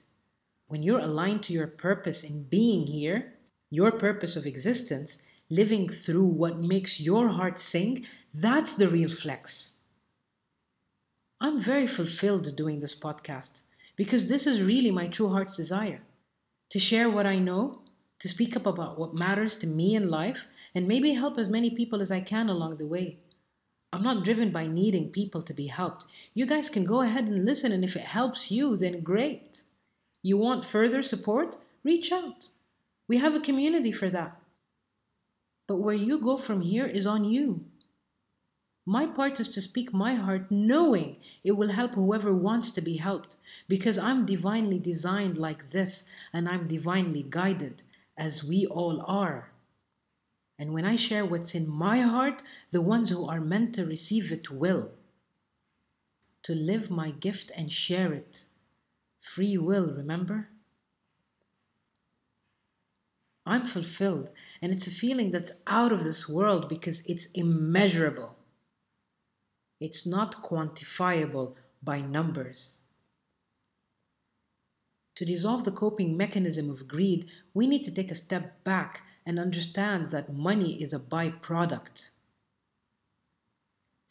When 0.73 0.83
you're 0.83 1.01
aligned 1.01 1.43
to 1.43 1.53
your 1.53 1.67
purpose 1.67 2.25
in 2.25 2.45
being 2.45 2.87
here, 2.87 3.35
your 3.69 3.93
purpose 3.93 4.37
of 4.37 4.47
existence, 4.47 5.21
living 5.51 5.87
through 5.87 6.25
what 6.25 6.61
makes 6.61 6.99
your 6.99 7.29
heart 7.29 7.61
sing, 7.61 8.07
that's 8.33 8.73
the 8.73 8.89
real 8.89 9.11
flex. 9.11 9.81
I'm 11.43 11.61
very 11.61 11.87
fulfilled 11.87 12.57
doing 12.57 12.81
this 12.81 12.99
podcast 12.99 13.61
because 13.97 14.31
this 14.31 14.47
is 14.47 14.63
really 14.63 14.91
my 14.91 15.09
true 15.09 15.29
heart's 15.29 15.59
desire 15.59 16.01
to 16.71 16.79
share 16.79 17.11
what 17.11 17.27
I 17.27 17.39
know, 17.39 17.83
to 18.21 18.29
speak 18.31 18.57
up 18.57 18.65
about 18.65 18.99
what 18.99 19.15
matters 19.15 19.57
to 19.57 19.67
me 19.67 19.95
in 19.95 20.09
life, 20.09 20.47
and 20.75 20.89
maybe 20.89 21.13
help 21.13 21.37
as 21.37 21.51
many 21.51 21.69
people 21.69 22.01
as 22.01 22.11
I 22.11 22.23
can 22.23 22.49
along 22.49 22.79
the 22.79 22.87
way. 22.87 23.19
I'm 23.93 24.03
not 24.03 24.25
driven 24.25 24.51
by 24.51 24.69
needing 24.69 25.11
people 25.11 25.43
to 25.43 25.53
be 25.53 25.67
helped. 25.67 26.07
You 26.33 26.47
guys 26.47 26.71
can 26.71 26.87
go 26.87 27.03
ahead 27.03 27.29
and 27.29 27.45
listen, 27.45 27.73
and 27.73 27.85
if 27.85 27.95
it 27.95 28.07
helps 28.07 28.51
you, 28.51 28.79
then 28.79 29.03
great. 29.03 29.61
You 30.23 30.39
want 30.39 30.65
further 30.65 31.03
support? 31.03 31.57
Reach 31.83 32.13
out. 32.13 32.47
We 33.09 33.19
have 33.19 33.35
a 33.35 33.41
community 33.41 33.93
for 33.93 34.09
that. 34.11 34.37
But 35.67 35.77
where 35.77 35.95
you 35.95 36.19
go 36.19 36.37
from 36.37 36.61
here 36.61 36.87
is 36.87 37.07
on 37.07 37.25
you. 37.25 37.65
My 38.85 39.07
part 39.07 39.39
is 39.39 39.49
to 39.51 39.63
speak 39.63 39.93
my 39.93 40.15
heart, 40.15 40.51
knowing 40.51 41.17
it 41.45 41.53
will 41.53 41.71
help 41.71 41.95
whoever 41.95 42.33
wants 42.33 42.71
to 42.73 42.81
be 42.81 42.97
helped, 42.97 43.37
because 43.69 43.97
I'm 43.97 44.27
divinely 44.27 44.79
designed 44.79 45.39
like 45.39 45.71
this 45.71 46.09
and 46.33 46.49
I'm 46.49 46.67
divinely 46.67 47.25
guided, 47.29 47.85
as 48.17 48.43
we 48.43 48.67
all 48.67 49.05
are. 49.07 49.51
And 50.59 50.73
when 50.73 50.85
I 50.85 50.97
share 50.97 51.25
what's 51.25 51.55
in 51.55 51.69
my 51.69 52.01
heart, 52.01 52.43
the 52.71 52.81
ones 52.81 53.11
who 53.11 53.25
are 53.27 53.41
meant 53.41 53.75
to 53.77 53.87
receive 53.87 54.33
it 54.33 54.51
will. 54.51 54.91
To 56.45 56.55
live 56.55 56.91
my 56.91 57.11
gift 57.11 57.53
and 57.57 57.73
share 57.73 58.13
it. 58.13 58.47
Free 59.23 59.57
will, 59.57 59.87
remember? 59.87 60.49
I'm 63.47 63.67
fulfilled, 63.67 64.31
and 64.61 64.73
it's 64.73 64.89
a 64.89 64.91
feeling 64.91 65.31
that's 65.31 65.63
out 65.67 65.93
of 65.93 66.05
this 66.05 66.29
world 66.29 66.69
because 66.69 67.07
it's 67.07 67.31
immeasurable. 67.31 68.37
It's 69.81 70.05
not 70.07 70.43
quantifiable 70.43 71.55
by 71.83 72.01
numbers. 72.01 72.79
To 75.15 75.25
dissolve 75.25 75.65
the 75.65 75.73
coping 75.73 76.17
mechanism 76.17 76.69
of 76.69 76.89
greed, 76.89 77.31
we 77.55 77.67
need 77.67 77.85
to 77.85 77.95
take 77.95 78.11
a 78.11 78.17
step 78.17 78.63
back 78.65 79.03
and 79.25 79.39
understand 79.39 80.11
that 80.11 80.33
money 80.33 80.83
is 80.83 80.93
a 80.93 80.99
byproduct. 80.99 82.11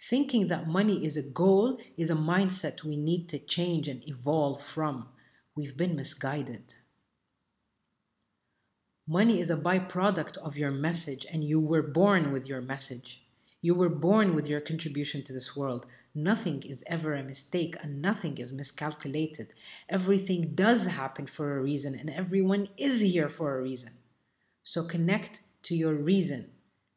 Thinking 0.10 0.48
that 0.48 0.68
money 0.68 1.06
is 1.06 1.16
a 1.16 1.22
goal 1.22 1.78
is 1.96 2.10
a 2.10 2.16
mindset 2.16 2.84
we 2.84 2.98
need 2.98 3.30
to 3.30 3.38
change 3.38 3.88
and 3.88 4.02
evolve 4.08 4.62
from. 4.62 5.08
We've 5.56 5.78
been 5.78 5.96
misguided. 5.96 6.74
Money 9.08 9.40
is 9.40 9.52
a 9.52 9.58
byproduct 9.58 10.38
of 10.38 10.58
your 10.58 10.72
message, 10.72 11.28
and 11.32 11.44
you 11.44 11.60
were 11.60 11.84
born 11.84 12.32
with 12.32 12.48
your 12.48 12.62
message. 12.62 13.22
You 13.62 13.76
were 13.76 13.90
born 13.90 14.34
with 14.34 14.48
your 14.48 14.60
contribution 14.60 15.24
to 15.24 15.34
this 15.34 15.56
world. 15.56 15.86
Nothing 16.16 16.64
is 16.64 16.84
ever 16.88 17.14
a 17.14 17.24
mistake 17.24 17.76
and 17.82 18.02
nothing 18.02 18.40
is 18.40 18.52
miscalculated. 18.52 19.54
Everything 19.88 20.56
does 20.56 20.86
happen 20.86 21.28
for 21.28 21.56
a 21.56 21.62
reason 21.62 21.94
and 21.94 22.10
everyone 22.10 22.70
is 22.76 23.02
here 23.02 23.30
for 23.30 23.58
a 23.58 23.62
reason. 23.62 23.92
So 24.64 24.84
connect 24.84 25.42
to 25.64 25.76
your 25.76 25.94
reason, 25.94 26.50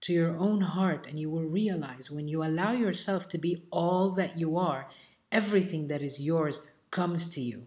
to 0.04 0.12
your 0.12 0.36
own 0.36 0.60
heart, 0.60 1.06
and 1.06 1.18
you 1.18 1.30
will 1.30 1.44
realize 1.44 2.10
when 2.10 2.28
you 2.28 2.44
allow 2.44 2.72
yourself 2.72 3.26
to 3.30 3.38
be 3.38 3.64
all 3.70 4.10
that 4.10 4.36
you 4.36 4.58
are, 4.58 4.86
everything 5.32 5.88
that 5.88 6.02
is 6.02 6.20
yours 6.20 6.60
comes 6.90 7.30
to 7.30 7.40
you. 7.40 7.62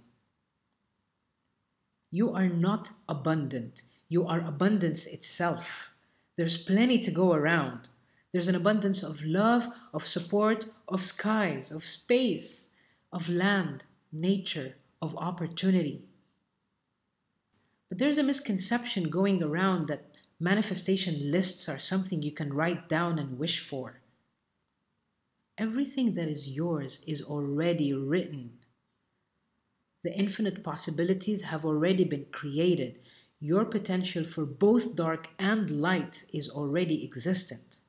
You 2.12 2.32
are 2.34 2.48
not 2.48 2.92
abundant, 3.10 3.82
you 4.08 4.28
are 4.28 4.40
abundance 4.40 5.08
itself. 5.08 5.90
There's 6.36 6.58
plenty 6.58 7.00
to 7.00 7.12
go 7.12 7.34
around. 7.34 7.90
There's 8.32 8.48
an 8.48 8.56
abundance 8.56 9.02
of 9.02 9.24
love, 9.24 9.68
of 9.92 10.06
support, 10.06 10.68
of 10.88 11.04
skies, 11.04 11.72
of 11.72 11.84
space, 11.84 12.68
of 13.12 13.28
land, 13.30 13.84
nature, 14.12 14.76
of 15.02 15.18
opportunity. 15.18 16.04
But 17.90 17.98
there's 17.98 18.20
a 18.20 18.24
misconception 18.24 19.10
going 19.10 19.42
around 19.42 19.88
that 19.88 20.17
manifestation 20.40 21.32
lists 21.32 21.68
are 21.68 21.80
something 21.80 22.22
you 22.22 22.32
can 22.32 22.54
write 22.54 22.88
down 22.88 23.20
and 23.20 23.40
wish 23.40 23.60
for. 23.60 24.02
Everything 25.58 26.14
that 26.14 26.28
is 26.28 26.50
yours 26.50 27.02
is 27.08 27.24
already 27.24 27.94
written. 27.94 28.52
The 30.04 30.14
infinite 30.14 30.64
possibilities 30.64 31.42
have 31.42 31.66
already 31.66 32.04
been 32.04 32.28
created. 32.32 33.00
Your 33.40 33.66
potential 33.66 34.24
for 34.24 34.46
both 34.46 34.96
dark 34.96 35.30
and 35.40 35.70
light 35.70 36.24
is 36.32 36.50
already 36.50 37.04
existent. 37.04 37.82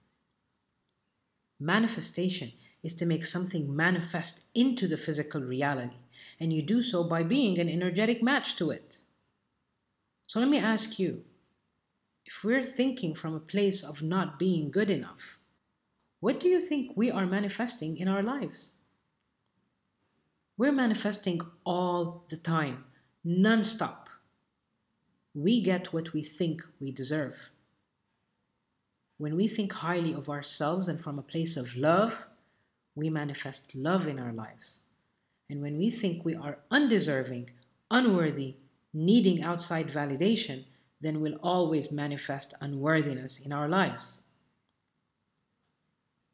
Manifestation 1.60 2.52
is 2.82 2.94
to 2.94 3.06
make 3.06 3.26
something 3.26 3.74
manifest 3.74 4.44
into 4.54 4.86
the 4.86 4.96
physical 4.96 5.42
reality, 5.42 5.96
and 6.40 6.52
you 6.52 6.62
do 6.62 6.80
so 6.80 7.04
by 7.04 7.22
being 7.22 7.58
an 7.58 7.68
energetic 7.68 8.22
match 8.22 8.56
to 8.56 8.70
it. 8.70 9.02
So 10.26 10.40
let 10.40 10.48
me 10.48 10.58
ask 10.58 10.98
you 10.98 11.24
if 12.28 12.44
we're 12.44 12.62
thinking 12.62 13.14
from 13.14 13.34
a 13.34 13.40
place 13.40 13.82
of 13.82 14.02
not 14.02 14.38
being 14.38 14.70
good 14.70 14.90
enough, 14.90 15.38
what 16.20 16.38
do 16.38 16.46
you 16.46 16.60
think 16.60 16.92
we 16.94 17.10
are 17.10 17.24
manifesting 17.24 17.96
in 17.96 18.06
our 18.06 18.22
lives? 18.22 18.72
We're 20.58 20.72
manifesting 20.84 21.40
all 21.64 22.26
the 22.28 22.36
time, 22.36 22.84
non 23.24 23.64
stop. 23.64 24.10
We 25.34 25.62
get 25.62 25.94
what 25.94 26.12
we 26.12 26.22
think 26.22 26.60
we 26.78 26.92
deserve. 26.92 27.48
When 29.16 29.34
we 29.34 29.48
think 29.48 29.72
highly 29.72 30.12
of 30.12 30.28
ourselves 30.28 30.88
and 30.88 31.00
from 31.00 31.18
a 31.18 31.30
place 31.32 31.56
of 31.56 31.76
love, 31.76 32.26
we 32.94 33.08
manifest 33.08 33.74
love 33.74 34.06
in 34.06 34.18
our 34.18 34.34
lives. 34.34 34.80
And 35.48 35.62
when 35.62 35.78
we 35.78 35.90
think 35.90 36.26
we 36.26 36.34
are 36.34 36.58
undeserving, 36.70 37.48
unworthy, 37.90 38.56
needing 38.92 39.42
outside 39.42 39.88
validation, 39.88 40.66
then 41.00 41.20
we'll 41.20 41.38
always 41.42 41.92
manifest 41.92 42.54
unworthiness 42.60 43.38
in 43.38 43.52
our 43.52 43.68
lives. 43.68 44.18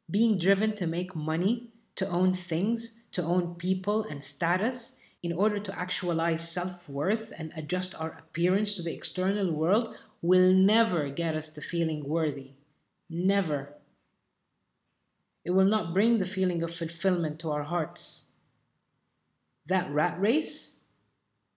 Being 0.09 0.37
driven 0.37 0.75
to 0.75 0.87
make 0.87 1.15
money, 1.15 1.69
to 1.95 2.07
own 2.07 2.33
things, 2.33 3.03
to 3.11 3.23
own 3.23 3.55
people 3.55 4.03
and 4.03 4.23
status, 4.23 4.97
in 5.21 5.33
order 5.33 5.59
to 5.59 5.79
actualize 5.79 6.51
self 6.51 6.87
worth 6.89 7.31
and 7.37 7.51
adjust 7.55 7.95
our 7.95 8.11
appearance 8.19 8.75
to 8.75 8.83
the 8.83 8.93
external 8.93 9.51
world, 9.51 9.95
will 10.21 10.53
never 10.53 11.09
get 11.09 11.35
us 11.35 11.49
to 11.49 11.61
feeling 11.61 12.07
worthy. 12.07 12.53
Never. 13.09 13.73
It 15.43 15.51
will 15.51 15.65
not 15.65 15.93
bring 15.93 16.17
the 16.17 16.25
feeling 16.25 16.63
of 16.63 16.73
fulfillment 16.73 17.39
to 17.39 17.51
our 17.51 17.63
hearts. 17.63 18.25
That 19.67 19.91
rat 19.91 20.19
race, 20.19 20.77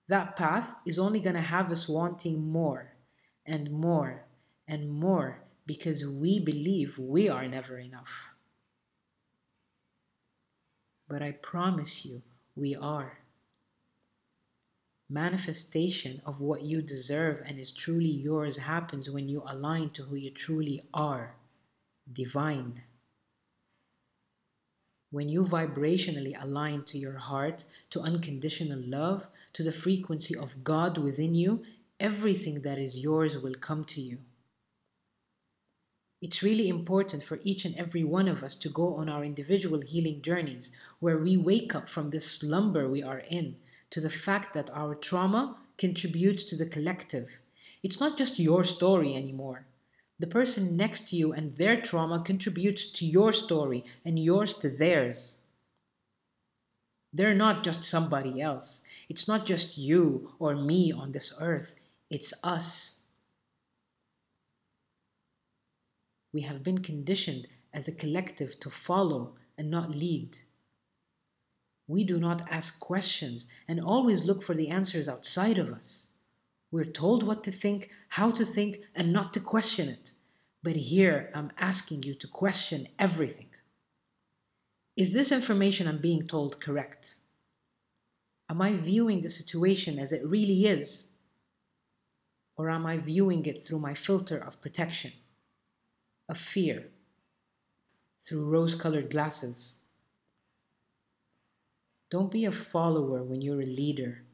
that 0.09 0.37
path 0.37 0.75
is 0.87 0.99
only 0.99 1.21
going 1.21 1.37
to 1.37 1.42
have 1.42 1.71
us 1.71 1.88
wanting 1.88 2.51
more 2.51 2.92
and 3.49 3.71
more 3.71 4.23
and 4.69 4.89
more 4.89 5.41
because 5.67 6.07
we 6.07 6.39
believe 6.39 6.99
we 6.99 7.29
are 7.29 7.49
never 7.49 7.79
enough. 7.79 8.31
But 11.09 11.23
I 11.23 11.33
promise 11.33 12.05
you, 12.05 12.23
we 12.55 12.77
are. 12.77 13.19
Manifestation 15.09 16.21
of 16.27 16.41
what 16.41 16.63
you 16.63 16.83
deserve 16.83 17.43
and 17.47 17.59
is 17.59 17.73
truly 17.73 18.11
yours 18.11 18.59
happens 18.59 19.09
when 19.09 19.27
you 19.27 19.43
align 19.47 19.89
to 19.91 20.03
who 20.03 20.17
you 20.17 20.31
truly 20.31 20.83
are 20.93 21.35
divine. 22.13 22.83
When 25.11 25.31
you 25.31 25.43
vibrationally 25.43 26.35
align 26.39 26.83
to 26.83 26.99
your 26.99 27.17
heart, 27.17 27.65
to 27.91 28.01
unconditional 28.01 28.83
love, 28.85 29.27
to 29.55 29.63
the 29.63 29.73
frequency 29.73 30.37
of 30.37 30.63
God 30.63 30.99
within 30.99 31.35
you, 31.35 31.63
everything 32.01 32.63
that 32.63 32.79
is 32.79 33.01
yours 33.01 33.37
will 33.39 33.55
come 33.55 33.85
to 33.85 34.01
you. 34.01 34.19
It's 36.21 36.43
really 36.43 36.69
important 36.69 37.23
for 37.23 37.39
each 37.45 37.65
and 37.65 37.77
every 37.77 38.03
one 38.03 38.27
of 38.27 38.43
us 38.43 38.57
to 38.57 38.69
go 38.69 38.97
on 38.97 39.09
our 39.09 39.25
individual 39.25 39.81
healing 39.81 40.21
journeys 40.21 40.73
where 40.99 41.19
we 41.19 41.37
wake 41.37 41.75
up 41.75 41.89
from 41.89 42.11
this 42.11 42.29
slumber 42.29 42.89
we 42.89 43.03
are 43.03 43.21
in 43.21 43.57
to 43.91 44.01
the 44.01 44.11
fact 44.11 44.53
that 44.55 44.71
our 44.71 44.95
trauma 44.95 45.57
contributes 45.77 46.43
to 46.45 46.57
the 46.57 46.67
collective. 46.69 47.39
It's 47.83 48.01
not 48.01 48.19
just 48.19 48.41
your 48.41 48.65
story 48.65 49.15
anymore. 49.15 49.67
The 50.19 50.27
person 50.27 50.77
next 50.77 51.09
to 51.09 51.17
you 51.17 51.33
and 51.33 51.57
their 51.57 51.81
trauma 51.81 52.23
contributes 52.25 52.91
to 52.93 53.07
your 53.07 53.33
story 53.33 53.85
and 54.05 54.19
yours 54.19 54.55
to 54.55 54.69
theirs. 54.69 55.37
They're 57.13 57.35
not 57.35 57.63
just 57.63 57.85
somebody 57.85 58.43
else. 58.43 58.83
It's 59.09 59.29
not 59.29 59.47
just 59.47 59.79
you 59.79 60.33
or 60.41 60.57
me 60.57 60.93
on 60.93 61.13
this 61.13 61.33
earth. 61.41 61.77
It's 62.11 62.33
us. 62.42 63.03
We 66.33 66.42
have 66.42 66.62
been 66.62 66.79
conditioned 66.79 67.49
as 67.73 67.88
a 67.88 67.92
collective 67.92 68.59
to 68.61 68.71
follow 68.71 69.35
and 69.57 69.71
not 69.71 69.90
lead. 69.90 70.38
We 71.87 72.05
do 72.05 72.18
not 72.18 72.42
ask 72.51 72.79
questions 72.81 73.47
and 73.66 73.81
always 73.81 74.25
look 74.25 74.42
for 74.42 74.55
the 74.55 74.68
answers 74.68 75.09
outside 75.09 75.59
of 75.59 75.73
us. 75.73 76.09
We're 76.71 76.85
told 76.85 77.23
what 77.23 77.44
to 77.44 77.53
think, 77.53 77.90
how 78.09 78.31
to 78.33 78.44
think, 78.44 78.81
and 78.94 79.12
not 79.12 79.33
to 79.35 79.40
question 79.40 79.88
it. 79.88 80.12
But 80.62 80.77
here 80.77 81.31
I'm 81.35 81.51
asking 81.59 82.03
you 82.03 82.14
to 82.14 82.27
question 82.29 82.88
everything. 82.99 83.49
Is 84.97 85.12
this 85.12 85.33
information 85.33 85.88
I'm 85.88 86.01
being 86.01 86.27
told 86.27 86.61
correct? 86.61 87.16
Am 88.51 88.61
I 88.61 88.73
viewing 88.73 89.21
the 89.21 89.31
situation 89.31 89.99
as 89.99 90.12
it 90.12 90.27
really 90.27 90.66
is? 90.66 91.09
Or 92.59 92.68
am 92.68 92.85
I 92.85 92.99
viewing 92.99 93.47
it 93.47 93.64
through 93.64 93.79
my 93.79 93.94
filter 93.94 94.37
of 94.37 94.61
protection? 94.61 95.12
of 96.29 96.38
fear 96.38 96.88
through 98.23 98.44
rose 98.44 98.75
colored 98.75 99.11
glasses. 99.11 99.79
Don't 102.11 102.31
be 102.31 102.44
a 102.44 102.53
follower 102.53 103.23
when 103.23 103.40
you're 103.40 103.62
a 103.62 103.66
leader. 103.66 104.25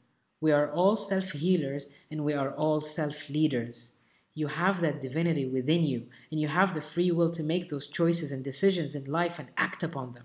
We 0.40 0.52
are 0.52 0.70
all 0.70 0.96
self 0.96 1.30
healers 1.30 1.88
and 2.10 2.24
we 2.24 2.34
are 2.34 2.52
all 2.52 2.80
self 2.80 3.28
leaders. 3.28 3.92
You 4.34 4.48
have 4.48 4.80
that 4.80 5.00
divinity 5.00 5.46
within 5.46 5.84
you, 5.84 6.08
and 6.32 6.40
you 6.40 6.48
have 6.48 6.74
the 6.74 6.80
free 6.80 7.12
will 7.12 7.30
to 7.30 7.44
make 7.44 7.68
those 7.68 7.86
choices 7.86 8.32
and 8.32 8.42
decisions 8.42 8.96
in 8.96 9.04
life 9.04 9.38
and 9.38 9.48
act 9.56 9.84
upon 9.84 10.12
them. 10.12 10.24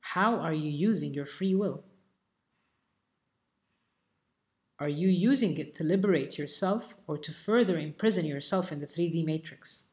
How 0.00 0.36
are 0.36 0.54
you 0.54 0.70
using 0.70 1.12
your 1.12 1.26
free 1.26 1.56
will? 1.56 1.82
Are 4.78 4.88
you 4.88 5.08
using 5.08 5.56
it 5.56 5.74
to 5.76 5.84
liberate 5.84 6.36
yourself 6.36 6.96
or 7.06 7.16
to 7.18 7.32
further 7.32 7.78
imprison 7.78 8.26
yourself 8.26 8.72
in 8.72 8.80
the 8.80 8.86
3D 8.86 9.24
matrix? 9.24 9.84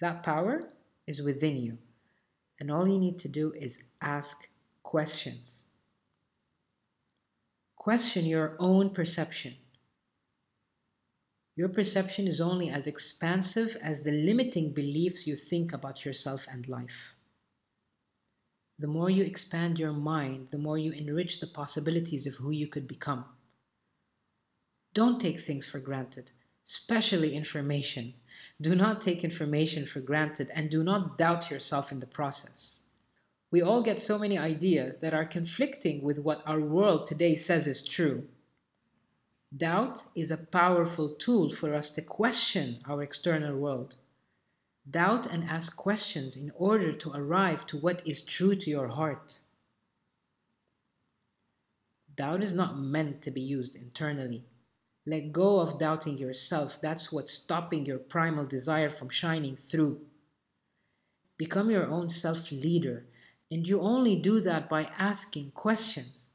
That 0.00 0.22
power 0.22 0.60
is 1.06 1.22
within 1.22 1.56
you. 1.56 1.78
And 2.60 2.70
all 2.70 2.86
you 2.86 2.98
need 2.98 3.18
to 3.20 3.28
do 3.28 3.52
is 3.52 3.78
ask 4.02 4.48
questions. 4.82 5.64
Question 7.76 8.26
your 8.26 8.56
own 8.58 8.90
perception. 8.90 9.54
Your 11.56 11.68
perception 11.68 12.26
is 12.26 12.40
only 12.40 12.68
as 12.68 12.86
expansive 12.86 13.76
as 13.80 14.02
the 14.02 14.10
limiting 14.10 14.72
beliefs 14.72 15.26
you 15.26 15.36
think 15.36 15.72
about 15.72 16.04
yourself 16.04 16.46
and 16.50 16.68
life. 16.68 17.13
The 18.84 18.90
more 18.90 19.08
you 19.08 19.24
expand 19.24 19.78
your 19.78 19.94
mind, 19.94 20.48
the 20.50 20.58
more 20.58 20.76
you 20.76 20.92
enrich 20.92 21.40
the 21.40 21.46
possibilities 21.46 22.26
of 22.26 22.34
who 22.34 22.50
you 22.50 22.66
could 22.66 22.86
become. 22.86 23.24
Don't 24.92 25.18
take 25.18 25.40
things 25.40 25.64
for 25.64 25.78
granted 25.78 26.32
especially 26.66 27.34
information. 27.34 28.12
Do 28.60 28.74
not 28.74 29.00
take 29.00 29.24
information 29.24 29.86
for 29.86 30.00
granted 30.00 30.50
and 30.54 30.68
do 30.68 30.84
not 30.84 31.16
doubt 31.16 31.50
yourself 31.50 31.92
in 31.92 32.00
the 32.00 32.06
process. 32.06 32.82
We 33.50 33.62
all 33.62 33.80
get 33.80 34.00
so 34.00 34.18
many 34.18 34.36
ideas 34.36 34.98
that 34.98 35.14
are 35.14 35.24
conflicting 35.24 36.02
with 36.02 36.18
what 36.18 36.42
our 36.44 36.60
world 36.60 37.06
today 37.06 37.36
says 37.36 37.66
is 37.66 37.88
true. 37.88 38.28
Doubt 39.56 40.02
is 40.14 40.30
a 40.30 40.36
powerful 40.36 41.14
tool 41.14 41.50
for 41.50 41.74
us 41.74 41.88
to 41.92 42.02
question 42.02 42.80
our 42.84 43.02
external 43.02 43.56
world. 43.56 43.96
Doubt 44.88 45.26
and 45.26 45.44
ask 45.44 45.76
questions 45.76 46.36
in 46.36 46.52
order 46.56 46.92
to 46.92 47.12
arrive 47.12 47.66
to 47.66 47.78
what 47.78 48.06
is 48.06 48.22
true 48.22 48.54
to 48.54 48.70
your 48.70 48.88
heart. 48.88 49.38
Doubt 52.16 52.42
is 52.42 52.52
not 52.52 52.78
meant 52.78 53.22
to 53.22 53.30
be 53.30 53.40
used 53.40 53.74
internally. 53.74 54.44
Let 55.06 55.32
go 55.32 55.58
of 55.58 55.78
doubting 55.78 56.18
yourself. 56.18 56.80
That's 56.80 57.10
what's 57.10 57.32
stopping 57.32 57.86
your 57.86 57.98
primal 57.98 58.46
desire 58.46 58.90
from 58.90 59.08
shining 59.08 59.56
through. 59.56 60.00
Become 61.36 61.70
your 61.70 61.86
own 61.86 62.08
self 62.08 62.52
leader, 62.52 63.06
and 63.50 63.66
you 63.66 63.80
only 63.80 64.16
do 64.16 64.40
that 64.40 64.68
by 64.68 64.84
asking 64.98 65.50
questions. 65.52 66.28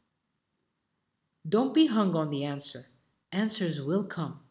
Don't 1.48 1.74
be 1.74 1.88
hung 1.88 2.16
on 2.16 2.30
the 2.30 2.44
answer, 2.44 2.88
answers 3.32 3.82
will 3.82 4.04
come. 4.04 4.42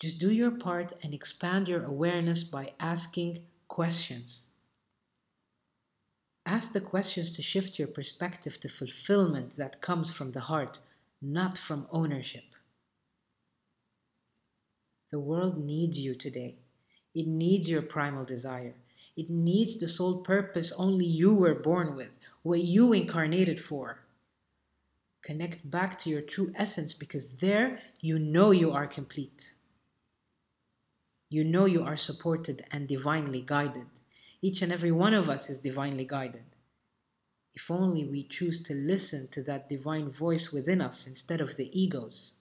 Just 0.00 0.18
do 0.20 0.30
your 0.30 0.52
part 0.52 0.92
and 1.02 1.12
expand 1.12 1.66
your 1.66 1.84
awareness 1.84 2.44
by 2.44 2.72
asking 2.78 3.44
questions. 3.66 4.46
Ask 6.46 6.72
the 6.72 6.80
questions 6.80 7.30
to 7.32 7.42
shift 7.42 7.78
your 7.78 7.88
perspective 7.88 8.60
to 8.60 8.68
fulfillment 8.68 9.56
that 9.56 9.82
comes 9.82 10.12
from 10.14 10.30
the 10.30 10.40
heart, 10.40 10.78
not 11.20 11.58
from 11.58 11.88
ownership. 11.90 12.54
The 15.10 15.18
world 15.18 15.58
needs 15.58 15.98
you 15.98 16.14
today. 16.14 16.56
It 17.14 17.26
needs 17.26 17.68
your 17.68 17.82
primal 17.82 18.24
desire. 18.24 18.74
It 19.16 19.28
needs 19.28 19.78
the 19.78 19.88
sole 19.88 20.20
purpose 20.20 20.72
only 20.78 21.06
you 21.06 21.34
were 21.34 21.54
born 21.54 21.96
with, 21.96 22.10
what 22.42 22.60
you 22.60 22.92
incarnated 22.92 23.60
for. 23.60 23.98
Connect 25.22 25.68
back 25.68 25.98
to 25.98 26.10
your 26.10 26.22
true 26.22 26.52
essence 26.54 26.92
because 26.92 27.36
there 27.38 27.80
you 28.00 28.18
know 28.18 28.52
you 28.52 28.70
are 28.70 28.86
complete. 28.86 29.54
You 31.28 31.44
know 31.44 31.66
you 31.66 31.82
are 31.82 31.96
supported 31.96 32.64
and 32.70 32.88
divinely 32.88 33.42
guided. 33.44 33.86
Each 34.40 34.62
and 34.62 34.72
every 34.72 34.92
one 34.92 35.14
of 35.14 35.28
us 35.28 35.50
is 35.50 35.58
divinely 35.58 36.06
guided. 36.06 36.44
If 37.54 37.70
only 37.70 38.04
we 38.04 38.22
choose 38.22 38.62
to 38.64 38.74
listen 38.74 39.28
to 39.28 39.42
that 39.42 39.68
divine 39.68 40.10
voice 40.10 40.52
within 40.52 40.80
us 40.80 41.06
instead 41.06 41.40
of 41.40 41.56
the 41.56 41.70
egos. 41.78 42.34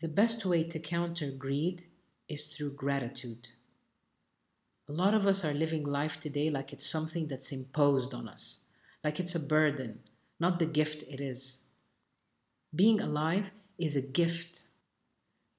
The 0.00 0.08
best 0.08 0.44
way 0.44 0.64
to 0.64 0.78
counter 0.78 1.30
greed 1.30 1.84
is 2.28 2.46
through 2.46 2.72
gratitude. 2.72 3.48
A 4.88 4.92
lot 4.92 5.14
of 5.14 5.26
us 5.26 5.44
are 5.44 5.52
living 5.52 5.84
life 5.84 6.18
today 6.18 6.50
like 6.50 6.72
it's 6.72 6.86
something 6.90 7.28
that's 7.28 7.52
imposed 7.52 8.12
on 8.12 8.28
us, 8.28 8.58
like 9.04 9.20
it's 9.20 9.34
a 9.34 9.40
burden, 9.40 10.00
not 10.40 10.58
the 10.58 10.66
gift 10.66 11.04
it 11.04 11.20
is. 11.20 11.62
Being 12.74 13.00
alive 13.00 13.50
is 13.78 13.94
a 13.94 14.02
gift. 14.02 14.64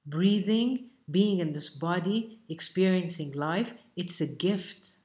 Breathing, 0.04 0.90
being 1.10 1.38
in 1.38 1.52
this 1.52 1.68
body, 1.68 2.40
experiencing 2.48 3.32
life, 3.32 3.74
it's 3.96 4.20
a 4.20 4.26
gift. 4.26 4.96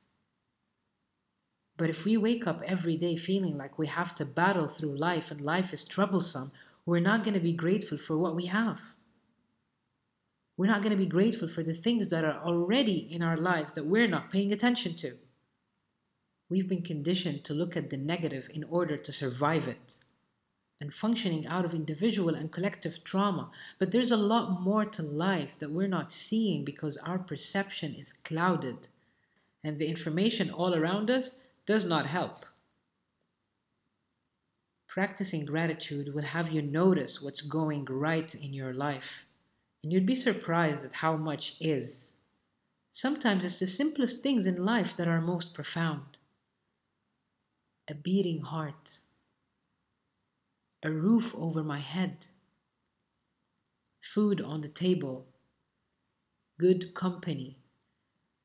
But 1.78 1.90
if 1.90 2.06
we 2.06 2.18
wake 2.18 2.48
up 2.48 2.62
every 2.66 2.98
day 2.98 3.16
feeling 3.16 3.58
like 3.58 3.78
we 3.78 3.88
have 3.88 4.16
to 4.16 4.26
battle 4.26 4.68
through 4.68 4.98
life 4.98 5.30
and 5.30 5.42
life 5.42 5.74
is 5.74 5.84
troublesome, 5.84 6.52
we're 6.86 7.00
not 7.00 7.24
going 7.24 7.36
to 7.36 7.40
be 7.40 7.54
grateful 7.54 7.98
for 7.98 8.18
what 8.18 8.36
we 8.36 8.48
have. 8.48 8.82
We're 10.58 10.72
not 10.72 10.82
going 10.82 10.92
to 10.92 10.98
be 10.98 11.06
grateful 11.06 11.48
for 11.48 11.62
the 11.62 11.74
things 11.74 12.08
that 12.08 12.26
are 12.26 12.42
already 12.44 13.08
in 13.12 13.22
our 13.22 13.38
lives 13.38 13.74
that 13.74 13.86
we're 13.86 14.08
not 14.08 14.32
paying 14.32 14.52
attention 14.52 14.96
to. 14.96 15.18
We've 16.50 16.68
been 16.68 16.82
conditioned 16.82 17.44
to 17.46 17.54
look 17.54 17.78
at 17.78 17.92
the 17.92 17.98
negative 17.98 18.50
in 18.52 18.64
order 18.64 18.98
to 18.98 19.14
survive 19.14 19.68
it 19.68 19.98
and 20.80 20.94
functioning 20.94 21.48
out 21.48 21.66
of 21.66 21.74
individual 21.74 22.36
and 22.36 22.52
collective 22.52 23.04
trauma. 23.04 23.50
But 23.80 23.92
there's 23.92 24.12
a 24.12 24.18
lot 24.18 24.62
more 24.62 24.86
to 24.86 25.02
life 25.02 25.58
that 25.60 25.72
we're 25.72 25.88
not 25.88 26.12
seeing 26.12 26.64
because 26.64 26.98
our 26.98 27.18
perception 27.18 27.96
is 27.96 28.14
clouded 28.24 28.88
and 29.64 29.80
the 29.80 29.88
information 29.88 30.52
all 30.52 30.76
around 30.76 31.10
us 31.10 31.42
does 31.66 31.86
not 31.86 32.08
help. 32.08 32.46
Practicing 34.88 35.46
gratitude 35.46 36.14
will 36.14 36.24
have 36.24 36.52
you 36.52 36.62
notice 36.62 37.22
what's 37.22 37.42
going 37.42 37.86
right 37.86 38.34
in 38.36 38.54
your 38.54 38.74
life 38.74 39.26
and 39.84 39.92
you'd 39.92 40.06
be 40.06 40.16
surprised 40.16 40.86
at 40.86 40.94
how 40.94 41.16
much 41.16 41.56
is. 41.60 42.14
Sometimes 42.92 43.46
it's 43.46 43.60
the 43.60 43.68
simplest 43.68 44.24
things 44.24 44.48
in 44.48 44.66
life 44.66 44.96
that 44.98 45.08
are 45.08 45.22
most 45.22 45.54
profound 45.54 46.18
a 47.90 47.94
beating 47.94 48.42
heart, 48.42 49.00
a 50.88 50.92
roof 50.92 51.36
over 51.38 51.64
my 51.64 51.80
head, 51.80 52.28
food 54.02 54.40
on 54.42 54.62
the 54.62 54.70
table, 54.70 55.28
good 56.58 56.94
company, 56.96 57.58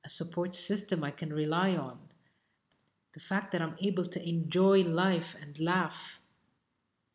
a 0.04 0.08
support 0.08 0.54
system 0.54 1.04
I 1.04 1.12
can 1.12 1.32
rely 1.32 1.76
on, 1.76 1.98
the 3.14 3.20
fact 3.20 3.52
that 3.52 3.62
I'm 3.62 3.76
able 3.80 4.06
to 4.06 4.28
enjoy 4.28 4.82
life 4.82 5.36
and 5.40 5.58
laugh, 5.60 6.20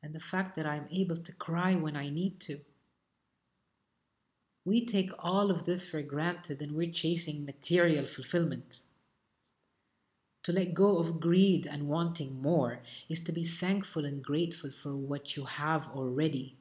and 0.02 0.16
the 0.16 0.20
fact 0.20 0.56
that 0.56 0.66
I'm 0.66 0.88
able 0.92 1.18
to 1.18 1.34
cry 1.34 1.76
when 1.76 1.98
I 1.98 2.10
need 2.10 2.40
to. 2.42 2.60
We 4.64 4.86
take 4.86 5.12
all 5.20 5.52
of 5.52 5.66
this 5.66 5.90
for 5.90 6.02
granted 6.02 6.62
and 6.62 6.74
we're 6.74 6.92
chasing 6.92 7.46
material 7.46 8.06
fulfillment. 8.06 8.84
To 10.48 10.54
let 10.54 10.74
go 10.74 10.98
of 10.98 11.20
greed 11.20 11.66
and 11.66 11.90
wanting 11.90 12.42
more 12.42 12.80
is 13.10 13.20
to 13.26 13.34
be 13.34 13.44
thankful 13.44 14.06
and 14.06 14.24
grateful 14.24 14.72
for 14.72 14.96
what 14.96 15.36
you 15.36 15.44
have 15.44 15.90
already. 15.90 16.56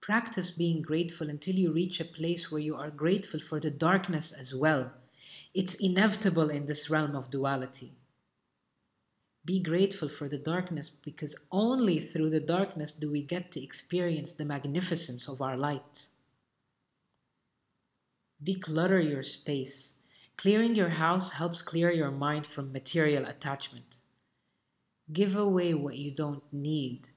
Practice 0.00 0.50
being 0.50 0.82
grateful 0.82 1.30
until 1.30 1.54
you 1.54 1.70
reach 1.70 2.00
a 2.00 2.04
place 2.04 2.50
where 2.50 2.60
you 2.60 2.74
are 2.74 2.90
grateful 2.90 3.38
for 3.38 3.60
the 3.60 3.70
darkness 3.70 4.32
as 4.32 4.52
well. 4.52 4.90
It's 5.54 5.74
inevitable 5.74 6.50
in 6.50 6.66
this 6.66 6.90
realm 6.90 7.14
of 7.14 7.30
duality. 7.30 7.92
Be 9.44 9.60
grateful 9.62 10.08
for 10.08 10.28
the 10.28 10.36
darkness 10.36 10.90
because 10.90 11.36
only 11.52 12.00
through 12.00 12.30
the 12.30 12.40
darkness 12.40 12.90
do 12.90 13.08
we 13.08 13.22
get 13.22 13.52
to 13.52 13.62
experience 13.62 14.32
the 14.32 14.44
magnificence 14.44 15.28
of 15.28 15.40
our 15.40 15.56
light. 15.56 16.08
Declutter 18.42 19.08
your 19.08 19.22
space. 19.22 19.99
Clearing 20.40 20.74
your 20.74 20.88
house 20.88 21.30
helps 21.30 21.62
clear 21.62 21.90
your 21.90 22.10
mind 22.10 22.46
from 22.46 22.72
material 22.72 23.26
attachment. 23.26 23.98
Give 25.12 25.36
away 25.36 25.74
what 25.74 25.98
you 25.98 26.10
don't 26.14 26.44
need 26.52 27.10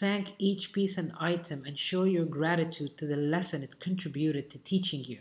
Thank 0.00 0.32
each 0.38 0.72
piece 0.72 0.98
and 0.98 1.12
item 1.20 1.64
and 1.64 1.78
show 1.78 2.02
your 2.02 2.24
gratitude 2.24 2.98
to 2.98 3.06
the 3.06 3.16
lesson 3.16 3.62
it 3.62 3.78
contributed 3.78 4.50
to 4.50 4.58
teaching 4.58 5.04
you. 5.04 5.20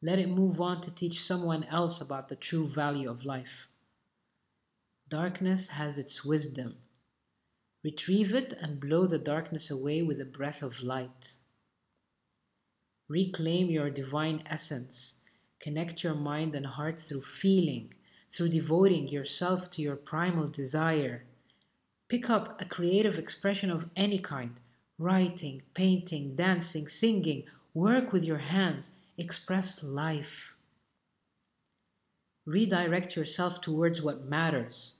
Let 0.00 0.18
it 0.18 0.30
move 0.30 0.62
on 0.62 0.80
to 0.80 0.94
teach 0.94 1.22
someone 1.22 1.64
else 1.64 2.00
about 2.00 2.30
the 2.30 2.36
true 2.36 2.66
value 2.66 3.10
of 3.10 3.26
life. 3.26 3.68
Darkness 5.10 5.68
has 5.68 5.98
its 5.98 6.24
wisdom. 6.24 6.76
Retrieve 7.84 8.34
it 8.34 8.54
and 8.54 8.80
blow 8.80 9.06
the 9.06 9.18
darkness 9.18 9.70
away 9.70 10.00
with 10.00 10.18
a 10.18 10.24
breath 10.24 10.62
of 10.62 10.80
light. 10.80 11.36
Reclaim 13.08 13.68
your 13.68 13.90
divine 13.90 14.42
essence. 14.46 15.15
Connect 15.60 16.02
your 16.02 16.14
mind 16.14 16.54
and 16.54 16.66
heart 16.66 16.98
through 16.98 17.22
feeling, 17.22 17.94
through 18.30 18.50
devoting 18.50 19.08
yourself 19.08 19.70
to 19.72 19.82
your 19.82 19.96
primal 19.96 20.48
desire 20.48 21.24
Pick 22.08 22.30
up 22.30 22.60
a 22.60 22.64
creative 22.64 23.18
expression 23.18 23.70
of 23.70 23.90
any 23.96 24.18
kind 24.18 24.60
writing, 24.98 25.62
painting, 25.74 26.36
dancing, 26.36 26.86
singing. 26.88 27.44
Work 27.74 28.12
with 28.12 28.24
your 28.24 28.38
hands. 28.38 28.92
Express 29.18 29.82
life. 29.82 30.54
Redirect 32.46 33.16
yourself 33.16 33.60
towards 33.60 34.00
what 34.00 34.24
matters. 34.24 34.98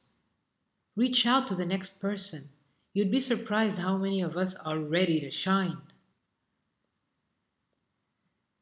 Reach 0.97 1.27
out 1.27 1.47
to 1.47 1.55
the 1.55 1.65
next 1.65 2.01
person. 2.01 2.49
You'd 2.93 3.11
be 3.11 3.21
surprised 3.21 3.79
how 3.79 3.97
many 3.97 4.21
of 4.21 4.37
us 4.37 4.57
are 4.57 4.79
ready 4.79 5.21
to 5.21 5.31
shine. 5.31 5.79